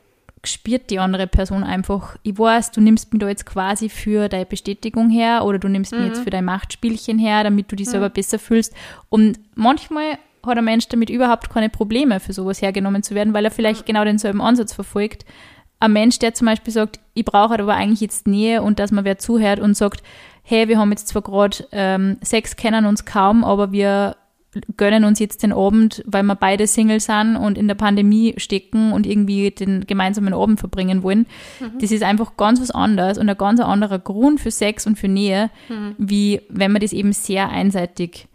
[0.43, 4.45] spürt die andere Person einfach, ich weiß, du nimmst mich da jetzt quasi für deine
[4.45, 5.99] Bestätigung her oder du nimmst mhm.
[5.99, 7.91] mich jetzt für dein Machtspielchen her, damit du dich mhm.
[7.91, 8.73] selber besser fühlst.
[9.09, 13.45] Und manchmal hat ein Mensch damit überhaupt keine Probleme, für sowas hergenommen zu werden, weil
[13.45, 13.85] er vielleicht mhm.
[13.85, 15.25] genau denselben Ansatz verfolgt.
[15.79, 18.91] Ein Mensch, der zum Beispiel sagt, ich brauche halt aber eigentlich jetzt Nähe und dass
[18.91, 20.03] man wer zuhört und sagt,
[20.43, 24.15] hey, wir haben jetzt zwar gerade ähm, Sex, kennen uns kaum, aber wir
[24.77, 28.91] gönnen uns jetzt den Abend, weil wir beide Single sind und in der Pandemie stecken
[28.93, 31.25] und irgendwie den gemeinsamen Abend verbringen wollen.
[31.59, 31.79] Mhm.
[31.79, 35.07] Das ist einfach ganz was anderes und ein ganz anderer Grund für Sex und für
[35.07, 35.95] Nähe, mhm.
[35.97, 38.27] wie wenn man das eben sehr einseitig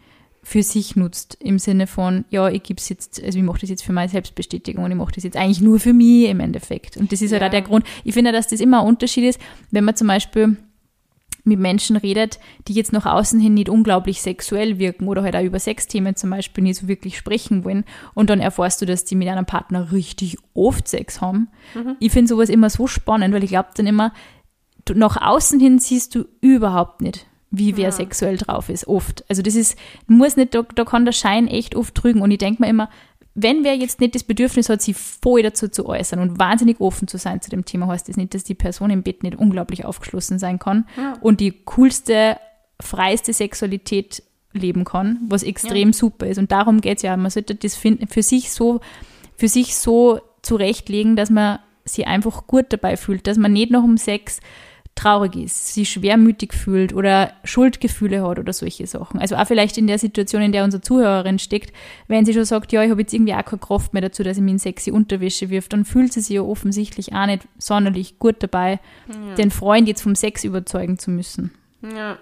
[0.43, 3.71] für sich nutzt, im Sinne von, ja, ich gebe es jetzt, also ich mache das
[3.71, 6.97] jetzt für meine Selbstbestätigung und ich mache das jetzt eigentlich nur für mich im Endeffekt.
[6.97, 7.39] Und das ist ja.
[7.39, 7.85] halt auch der Grund.
[8.05, 9.41] Ich finde, dass das immer ein Unterschied ist,
[9.71, 10.57] wenn man zum Beispiel
[11.45, 12.39] mit Menschen redet,
[12.69, 16.31] die jetzt nach außen hin nicht unglaublich sexuell wirken oder halt auch über Sexthemen zum
[16.31, 17.85] Beispiel nicht so wirklich sprechen wollen
[18.15, 21.49] und dann erfährst du, dass die mit einem Partner richtig oft Sex haben.
[21.75, 21.97] Mhm.
[22.01, 24.13] Ich finde sowas immer so spannend, weil ich glaube dann immer,
[24.85, 27.93] du, nach außen hin siehst du überhaupt nicht, wie wer ja.
[27.93, 29.25] sexuell drauf ist, oft.
[29.29, 29.77] Also das ist,
[30.07, 32.91] muss nicht, da, da kann der Schein echt oft trügen und ich denke mir immer,
[33.43, 37.09] wenn wer jetzt nicht das Bedürfnis hat, sich voll dazu zu äußern und wahnsinnig offen
[37.09, 39.85] zu sein zu dem Thema, heißt das nicht, dass die Person im Bett nicht unglaublich
[39.85, 41.15] aufgeschlossen sein kann ja.
[41.21, 42.39] und die coolste,
[42.81, 44.23] freiste Sexualität
[44.53, 45.93] leben kann, was extrem ja.
[45.93, 46.39] super ist.
[46.39, 47.17] Und darum geht es ja.
[47.17, 48.81] Man sollte das für sich so,
[49.37, 53.85] für sich so zurechtlegen, dass man sich einfach gut dabei fühlt, dass man nicht noch
[53.85, 54.41] um Sex
[55.01, 59.19] traurig ist, sich schwermütig fühlt oder Schuldgefühle hat oder solche Sachen.
[59.19, 61.73] Also auch vielleicht in der Situation, in der unsere Zuhörerin steckt,
[62.07, 64.37] wenn sie schon sagt, ja, ich habe jetzt irgendwie auch keine Kraft mehr dazu, dass
[64.37, 68.19] ich mich in sexy Unterwäsche wirft, dann fühlt sie sich ja offensichtlich auch nicht sonderlich
[68.19, 69.35] gut dabei, ja.
[69.37, 71.51] den Freund jetzt vom Sex überzeugen zu müssen.
[71.83, 72.19] Ja,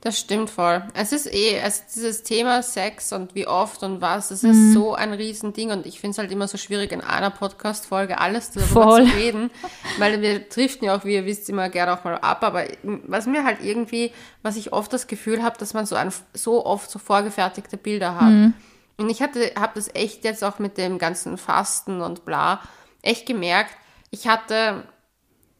[0.00, 0.82] das stimmt voll.
[0.94, 4.72] Es ist eh, also dieses Thema Sex und wie oft und was, es ist mhm.
[4.72, 8.50] so ein Riesending und ich finde es halt immer so schwierig, in einer Podcast-Folge alles
[8.50, 9.06] darüber voll.
[9.06, 9.50] zu reden,
[9.98, 13.26] weil wir driften ja auch, wie ihr wisst, immer gerne auch mal ab, aber was
[13.26, 14.10] mir halt irgendwie,
[14.42, 18.18] was ich oft das Gefühl habe, dass man so, ein, so oft so vorgefertigte Bilder
[18.18, 18.30] hat.
[18.30, 18.54] Mhm.
[18.96, 22.62] Und ich hatte, habe das echt jetzt auch mit dem ganzen Fasten und bla,
[23.02, 23.74] echt gemerkt,
[24.10, 24.84] ich hatte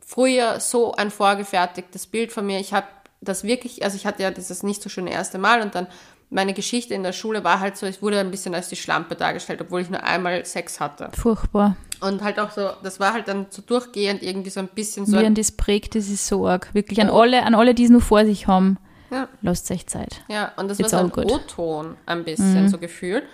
[0.04, 2.86] früher so ein vorgefertigtes Bild von mir, ich habe
[3.20, 5.86] das wirklich, also ich hatte ja dieses nicht so schöne erste Mal und dann
[6.30, 9.16] meine Geschichte in der Schule war halt so, ich wurde ein bisschen als die Schlampe
[9.16, 11.10] dargestellt, obwohl ich nur einmal Sex hatte.
[11.12, 11.76] Furchtbar.
[12.00, 15.18] Und halt auch so, das war halt dann so durchgehend irgendwie so ein bisschen so.
[15.18, 16.72] Wie das prägt, das ist so arg.
[16.72, 18.78] Wirklich an alle, an alle, die es nur vor sich haben.
[19.10, 19.28] Ja.
[19.42, 20.22] Lasst euch Zeit.
[20.28, 22.68] Ja, und das It's war so ein O-Ton ein bisschen, mhm.
[22.68, 23.24] so gefühlt.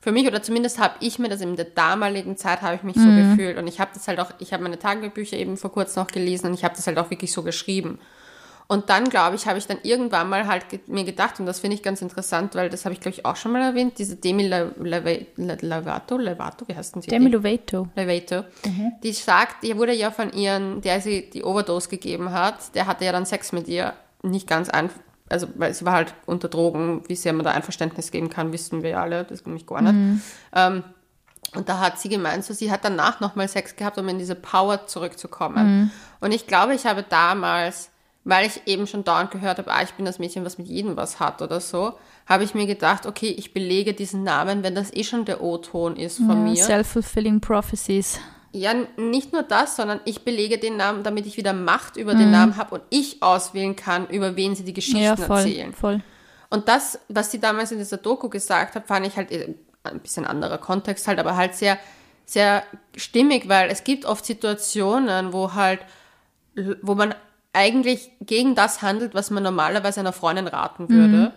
[0.00, 2.94] Für mich, oder zumindest habe ich mir das in der damaligen Zeit, habe ich mich
[2.94, 3.00] mhm.
[3.00, 3.58] so gefühlt.
[3.58, 6.46] Und ich habe das halt auch, ich habe meine Tagebücher eben vor kurzem noch gelesen
[6.46, 7.98] und ich habe das halt auch wirklich so geschrieben.
[8.66, 11.76] Und dann, glaube ich, habe ich dann irgendwann mal halt mir gedacht, und das finde
[11.76, 14.46] ich ganz interessant, weil das habe ich, glaube ich, auch schon mal erwähnt, diese Demi
[14.48, 17.10] Lovato, Lovato, wie heißt denn sie?
[17.10, 17.88] Demi Lovato.
[17.94, 18.44] Lovato.
[18.64, 18.92] Mhm.
[19.02, 23.04] Die sagt, die wurde ja von ihren, der sie die Overdose gegeben hat, der hatte
[23.04, 23.92] ja dann Sex mit ihr,
[24.22, 24.98] nicht ganz einfach,
[25.28, 28.82] also weil sie war halt unter Drogen, wie sehr man da Einverständnis geben kann, wissen
[28.82, 29.92] wir ja alle, das nämlich gar nicht.
[29.92, 30.22] Mhm.
[30.54, 30.84] Ähm,
[31.54, 34.34] und da hat sie gemeint, so sie hat danach nochmal Sex gehabt, um in diese
[34.34, 35.80] Power zurückzukommen.
[35.80, 35.90] Mhm.
[36.20, 37.90] Und ich glaube, ich habe damals
[38.24, 40.96] weil ich eben schon dauernd gehört habe, ah, ich bin das Mädchen, was mit jedem
[40.96, 41.92] was hat oder so,
[42.26, 45.96] habe ich mir gedacht, okay, ich belege diesen Namen, wenn das eh schon der O-Ton
[45.96, 46.64] ist von ja, mir.
[46.64, 48.18] Self-fulfilling prophecies.
[48.52, 52.18] Ja, nicht nur das, sondern ich belege den Namen, damit ich wieder Macht über mhm.
[52.20, 55.74] den Namen habe und ich auswählen kann, über wen sie die Geschichten ja, voll, erzählen.
[55.74, 56.00] Voll.
[56.50, 60.00] Und das, was sie damals in dieser Doku gesagt hat, fand ich halt äh, ein
[60.00, 61.78] bisschen anderer Kontext halt, aber halt sehr,
[62.24, 62.62] sehr
[62.96, 65.80] stimmig, weil es gibt oft Situationen, wo halt,
[66.80, 67.14] wo man
[67.54, 71.16] eigentlich gegen das handelt, was man normalerweise einer Freundin raten würde.
[71.16, 71.30] Mhm.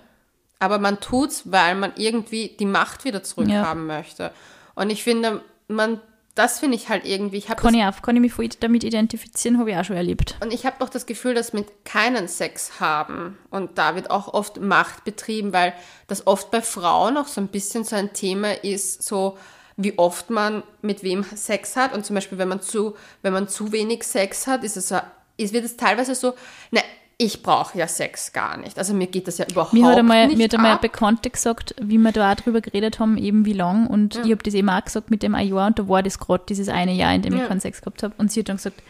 [0.59, 3.97] Aber man tut's, weil man irgendwie die Macht wieder zurückhaben ja.
[3.97, 4.31] möchte.
[4.73, 6.01] Und ich finde, man,
[6.33, 7.37] das finde ich halt irgendwie.
[7.37, 10.35] Ich kann, ich kann ich mich voll damit identifizieren, habe ich auch schon erlebt.
[10.41, 13.37] Und ich habe doch das Gefühl, dass mit keinen Sex haben.
[13.51, 15.73] Und da wird auch oft Macht betrieben, weil
[16.07, 19.37] das oft bei Frauen auch so ein bisschen so ein Thema ist, so
[19.75, 21.93] wie oft man mit wem Sex hat.
[21.93, 24.97] Und zum Beispiel, wenn man zu, wenn man zu wenig Sex hat, ist es so
[25.37, 26.33] es wird es teilweise so,
[26.71, 26.81] ne,
[27.19, 28.77] ich brauche ja Sex gar nicht.
[28.77, 31.31] Also mir geht das ja überhaupt mir hat einmal, nicht Mir hat einmal eine Bekannte
[31.31, 33.87] gesagt, wie wir da auch drüber geredet haben, eben wie lang.
[33.87, 34.25] Und ja.
[34.25, 36.43] ich habe das eben auch gesagt mit dem ein Jahr und da war das gerade
[36.47, 37.41] dieses eine Jahr, in dem ja.
[37.41, 38.13] ich keinen Sex gehabt habe.
[38.19, 38.83] Und sie hat dann gesagt,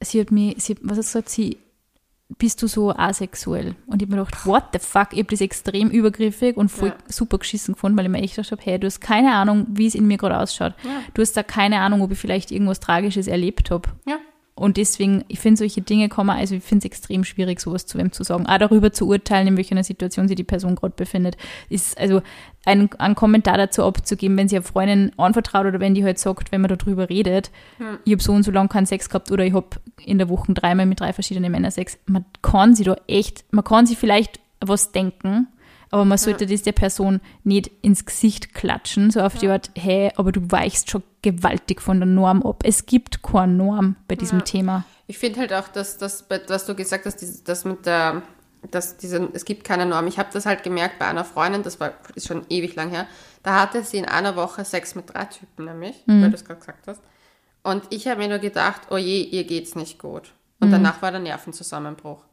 [0.00, 1.58] sie hat mir, sie, was hat sie gesagt, sie,
[2.38, 3.74] bist du so asexuell?
[3.86, 5.08] Und ich habe mir gedacht, what the fuck?
[5.10, 6.94] Ich habe das extrem übergriffig und voll ja.
[7.08, 9.86] super geschissen gefunden, weil ich mir echt gedacht habe, hey, du hast keine Ahnung, wie
[9.86, 10.74] es in mir gerade ausschaut.
[11.12, 13.88] Du hast da keine Ahnung, ob ich vielleicht irgendwas Tragisches erlebt habe.
[14.06, 14.18] Ja.
[14.54, 17.96] Und deswegen, ich finde, solche Dinge kommen, also ich finde es extrem schwierig, sowas zu
[17.96, 18.46] wem zu sagen.
[18.46, 21.38] Auch darüber zu urteilen, in welcher Situation sich die Person gerade befindet,
[21.70, 22.20] ist also
[22.66, 26.52] ein, ein Kommentar dazu abzugeben, wenn sie eine Freundin anvertraut oder wenn die halt sagt,
[26.52, 27.98] wenn man darüber redet, hm.
[28.04, 29.68] ich habe so und so lange keinen Sex gehabt oder ich habe
[30.04, 31.98] in der Woche dreimal mit drei verschiedenen Männern Sex.
[32.04, 35.48] Man kann sie da echt, man kann sie vielleicht was denken,
[35.92, 40.10] aber man sollte das der Person nicht ins Gesicht klatschen, so auf die Art, hey,
[40.16, 42.62] aber du weichst schon gewaltig von der Norm ab.
[42.64, 44.44] Es gibt keine Norm bei diesem ja.
[44.44, 44.84] Thema.
[45.06, 48.22] Ich finde halt auch, dass das, was du gesagt hast, das mit der
[48.70, 50.06] dass diese, es gibt keine Norm.
[50.06, 53.08] Ich habe das halt gemerkt bei einer Freundin, das war, ist schon ewig lang her,
[53.42, 56.60] da hatte sie in einer Woche Sex mit drei Typen nämlich, weil du es gerade
[56.60, 57.02] gesagt hast.
[57.64, 60.32] Und ich habe mir nur gedacht, oh je, ihr geht's nicht gut.
[60.60, 62.24] Und danach war der Nervenzusammenbruch.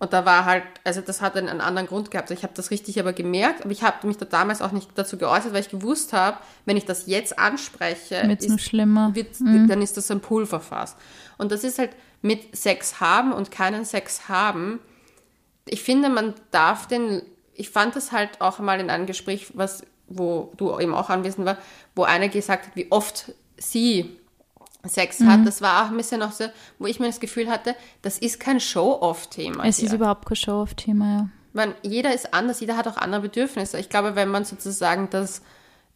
[0.00, 2.30] Und da war halt, also das hat einen, einen anderen Grund gehabt.
[2.30, 5.18] Ich habe das richtig aber gemerkt, aber ich habe mich da damals auch nicht dazu
[5.18, 6.36] geäußert, weil ich gewusst habe,
[6.66, 9.12] wenn ich das jetzt anspreche, ist- schlimmer.
[9.14, 10.94] wird, dann ist das ein Pulverfass.
[11.36, 11.90] Und das ist halt
[12.22, 14.78] mit Sex haben und keinen Sex haben.
[15.68, 17.22] Ich finde, man darf den,
[17.54, 21.44] ich fand das halt auch mal in einem Gespräch, was, wo du eben auch anwesend
[21.44, 21.58] war,
[21.96, 24.17] wo einer gesagt hat, wie oft sie
[24.84, 25.28] Sex Mhm.
[25.30, 25.46] hat.
[25.46, 26.44] Das war auch ein bisschen noch so,
[26.78, 29.64] wo ich mir das Gefühl hatte, das ist kein Show-off-Thema.
[29.66, 29.88] Es hier.
[29.88, 31.28] ist überhaupt kein Show-Off-Thema, ja.
[31.52, 33.78] Man, jeder ist anders, jeder hat auch andere Bedürfnisse.
[33.78, 35.42] Ich glaube, wenn man sozusagen das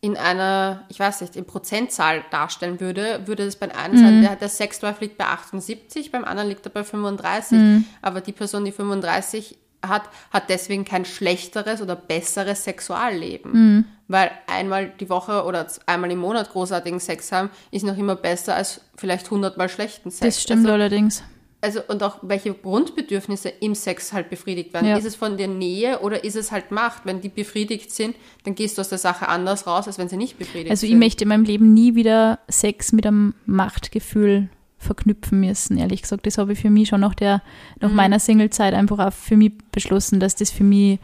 [0.00, 4.34] in einer, ich weiß nicht, in Prozentzahl darstellen würde, würde es beim einen sein, der,
[4.34, 7.84] der Sexdrive liegt bei 78, beim anderen liegt er bei 35.
[8.00, 9.56] Aber die Person, die 35
[9.86, 10.02] hat,
[10.32, 13.86] hat deswegen kein schlechteres oder besseres Sexualleben.
[14.12, 18.54] Weil einmal die Woche oder einmal im Monat großartigen Sex haben, ist noch immer besser
[18.54, 20.20] als vielleicht 100 Mal schlechten Sex.
[20.36, 21.22] Das stimmt also, allerdings.
[21.60, 24.86] also und auch welche Grundbedürfnisse im Sex halt befriedigt werden.
[24.88, 24.96] Ja.
[24.98, 27.06] Ist es von der Nähe oder ist es halt Macht?
[27.06, 30.16] Wenn die befriedigt sind, dann gehst du aus der Sache anders raus, als wenn sie
[30.16, 30.98] nicht befriedigt Also ich sind.
[30.98, 34.48] möchte in meinem Leben nie wieder Sex mit einem Machtgefühl
[34.78, 36.26] verknüpfen müssen, ehrlich gesagt.
[36.26, 37.40] Das habe ich für mich schon nach der,
[37.80, 37.94] nach Mhm.
[37.96, 40.98] meiner Singlezeit einfach auch für mich beschlossen, dass das für mich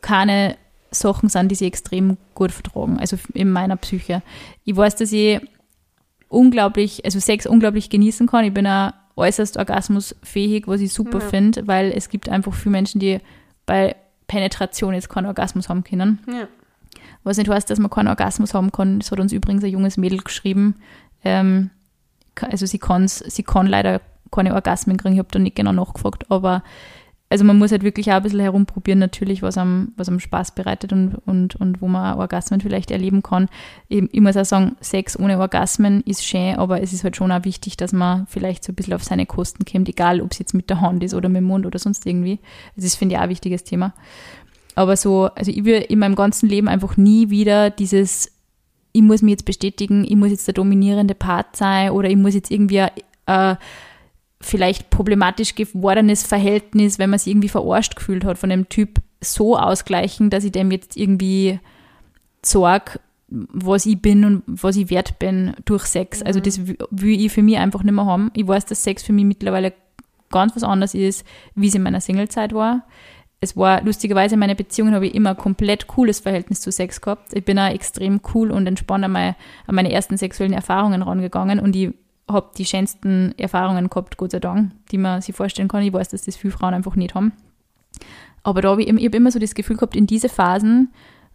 [0.00, 0.56] keine
[0.90, 4.22] Sachen sind, die sie extrem gut vertragen, also in meiner Psyche.
[4.64, 5.40] Ich weiß, dass ich
[6.28, 8.44] unglaublich, also Sex unglaublich genießen kann.
[8.44, 13.00] Ich bin auch äußerst orgasmusfähig, was ich super finde, weil es gibt einfach viele Menschen,
[13.00, 13.18] die
[13.66, 13.96] bei
[14.28, 16.20] Penetration jetzt keinen Orgasmus haben können.
[16.28, 16.46] Ja.
[17.24, 19.00] Was nicht heißt, dass man keinen Orgasmus haben kann.
[19.00, 20.76] Das hat uns übrigens ein junges Mädel geschrieben.
[21.24, 21.70] Ähm,
[22.40, 25.14] also sie, kann's, sie kann leider keine Orgasmen kriegen.
[25.14, 26.62] Ich habe da nicht genau nachgefragt, aber
[27.30, 30.54] also man muss halt wirklich auch ein bisschen herumprobieren, natürlich, was einem, was einem Spaß
[30.54, 33.48] bereitet und, und, und wo man Orgasmen vielleicht erleben kann.
[33.88, 37.30] Ich, ich muss auch sagen, Sex ohne Orgasmen ist schön, aber es ist halt schon
[37.30, 40.38] auch wichtig, dass man vielleicht so ein bisschen auf seine Kosten kommt, egal ob es
[40.38, 42.38] jetzt mit der Hand ist oder mit dem Mund oder sonst irgendwie.
[42.76, 43.92] Das ist, finde ich, auch ein wichtiges Thema.
[44.74, 48.32] Aber so, also ich will in meinem ganzen Leben einfach nie wieder dieses,
[48.92, 52.34] ich muss mich jetzt bestätigen, ich muss jetzt der dominierende Part sein oder ich muss
[52.34, 52.86] jetzt irgendwie
[53.26, 53.56] äh,
[54.40, 59.58] vielleicht problematisch gewordenes Verhältnis, wenn man sich irgendwie verarscht gefühlt hat von dem Typ, so
[59.58, 61.58] ausgleichen, dass ich dem jetzt irgendwie
[62.44, 66.22] sorge, was ich bin und was ich wert bin durch Sex.
[66.22, 68.30] Also das will ich für mich einfach nicht mehr haben.
[68.34, 69.72] Ich weiß, dass Sex für mich mittlerweile
[70.30, 72.84] ganz was anderes ist, wie es in meiner Singlezeit war.
[73.40, 77.00] Es war lustigerweise in meiner Beziehung habe ich immer ein komplett cooles Verhältnis zu Sex
[77.00, 77.32] gehabt.
[77.34, 79.36] Ich bin auch extrem cool und entspannt an meine,
[79.66, 81.92] an meine ersten sexuellen Erfahrungen rangegangen und ich
[82.28, 85.82] habe die schönsten Erfahrungen gehabt, Gott sei Dank, die man sich vorstellen kann.
[85.82, 87.32] Ich weiß, dass das viele Frauen einfach nicht haben.
[88.42, 90.92] Aber da habe ich, ich habe immer so das Gefühl gehabt, in diese Phasen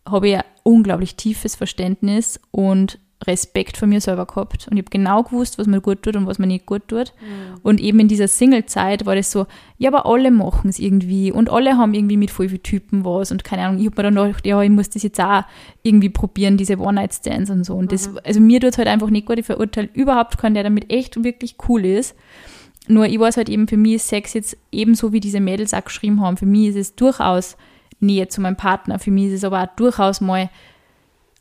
[0.07, 4.67] habe ich ein unglaublich tiefes Verständnis und Respekt vor mir selber gehabt.
[4.69, 7.13] Und ich habe genau gewusst, was mir gut tut und was mir nicht gut tut.
[7.61, 9.47] Und eben in dieser Single-Zeit war das so,
[9.77, 13.31] ja, aber alle machen es irgendwie und alle haben irgendwie mit voll vielen Typen was
[13.31, 13.79] und keine Ahnung.
[13.79, 15.43] Ich habe mir dann gedacht, ja, ich muss das jetzt auch
[15.81, 17.75] irgendwie probieren, diese One-Night-Stands und so.
[17.75, 19.39] Und das, also mir tut halt einfach nicht gut.
[19.39, 22.15] Ich verurteile überhaupt keinen, der damit echt wirklich cool ist.
[22.87, 25.85] Nur ich weiß halt eben, für mich ist Sex jetzt ebenso, wie diese Mädels auch
[25.85, 26.37] geschrieben haben.
[26.37, 27.55] Für mich ist es durchaus
[27.99, 28.99] Nähe zu meinem Partner.
[28.99, 30.49] Für mich ist es aber auch durchaus mal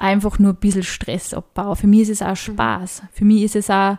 [0.03, 1.77] einfach nur ein bisschen Stressabbau.
[1.77, 3.03] Für mich ist es auch Spaß.
[3.13, 3.99] Für mich ist es auch,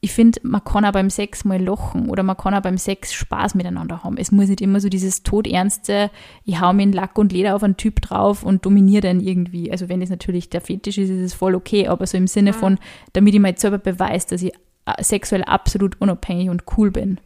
[0.00, 3.12] ich finde, man kann auch beim Sex mal lachen oder man kann auch beim Sex
[3.12, 4.16] Spaß miteinander haben.
[4.16, 6.10] Es muss nicht immer so dieses todernste,
[6.44, 9.70] ich hau mir in Lack und Leder auf einen Typ drauf und dominiere den irgendwie.
[9.70, 12.52] Also wenn das natürlich der Fetisch ist, ist es voll okay, aber so im Sinne
[12.54, 12.78] von,
[13.12, 14.52] damit ich mir jetzt selber beweise, dass ich
[14.86, 17.18] äh, sexuell absolut unabhängig und cool bin.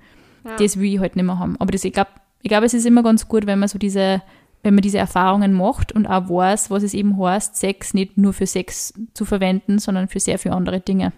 [0.58, 1.56] Das will ich halt nicht mehr haben.
[1.60, 2.10] Aber das, ich glaube,
[2.42, 4.22] ich glaub, es ist immer ganz gut, wenn man so diese,
[4.66, 8.32] wenn man diese Erfahrungen macht und auch weiß, was es eben heißt, Sex nicht nur
[8.32, 11.12] für Sex zu verwenden, sondern für sehr viele andere Dinge.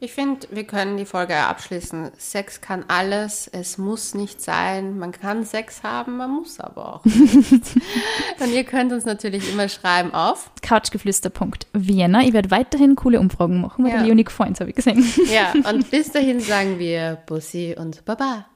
[0.00, 2.10] Ich finde, wir können die Folge abschließen.
[2.18, 4.98] Sex kann alles, es muss nicht sein.
[4.98, 7.04] Man kann Sex haben, man muss aber auch.
[8.40, 10.50] Und ihr könnt uns natürlich immer schreiben auf.
[10.62, 12.22] Couchgeflüster.vienna.
[12.22, 13.98] Ich werde weiterhin coole Umfragen machen, weil Ja.
[13.98, 15.06] der Leonie gefallen habe ich gesehen.
[15.32, 18.46] Ja, und bis dahin sagen wir Bussi und Baba.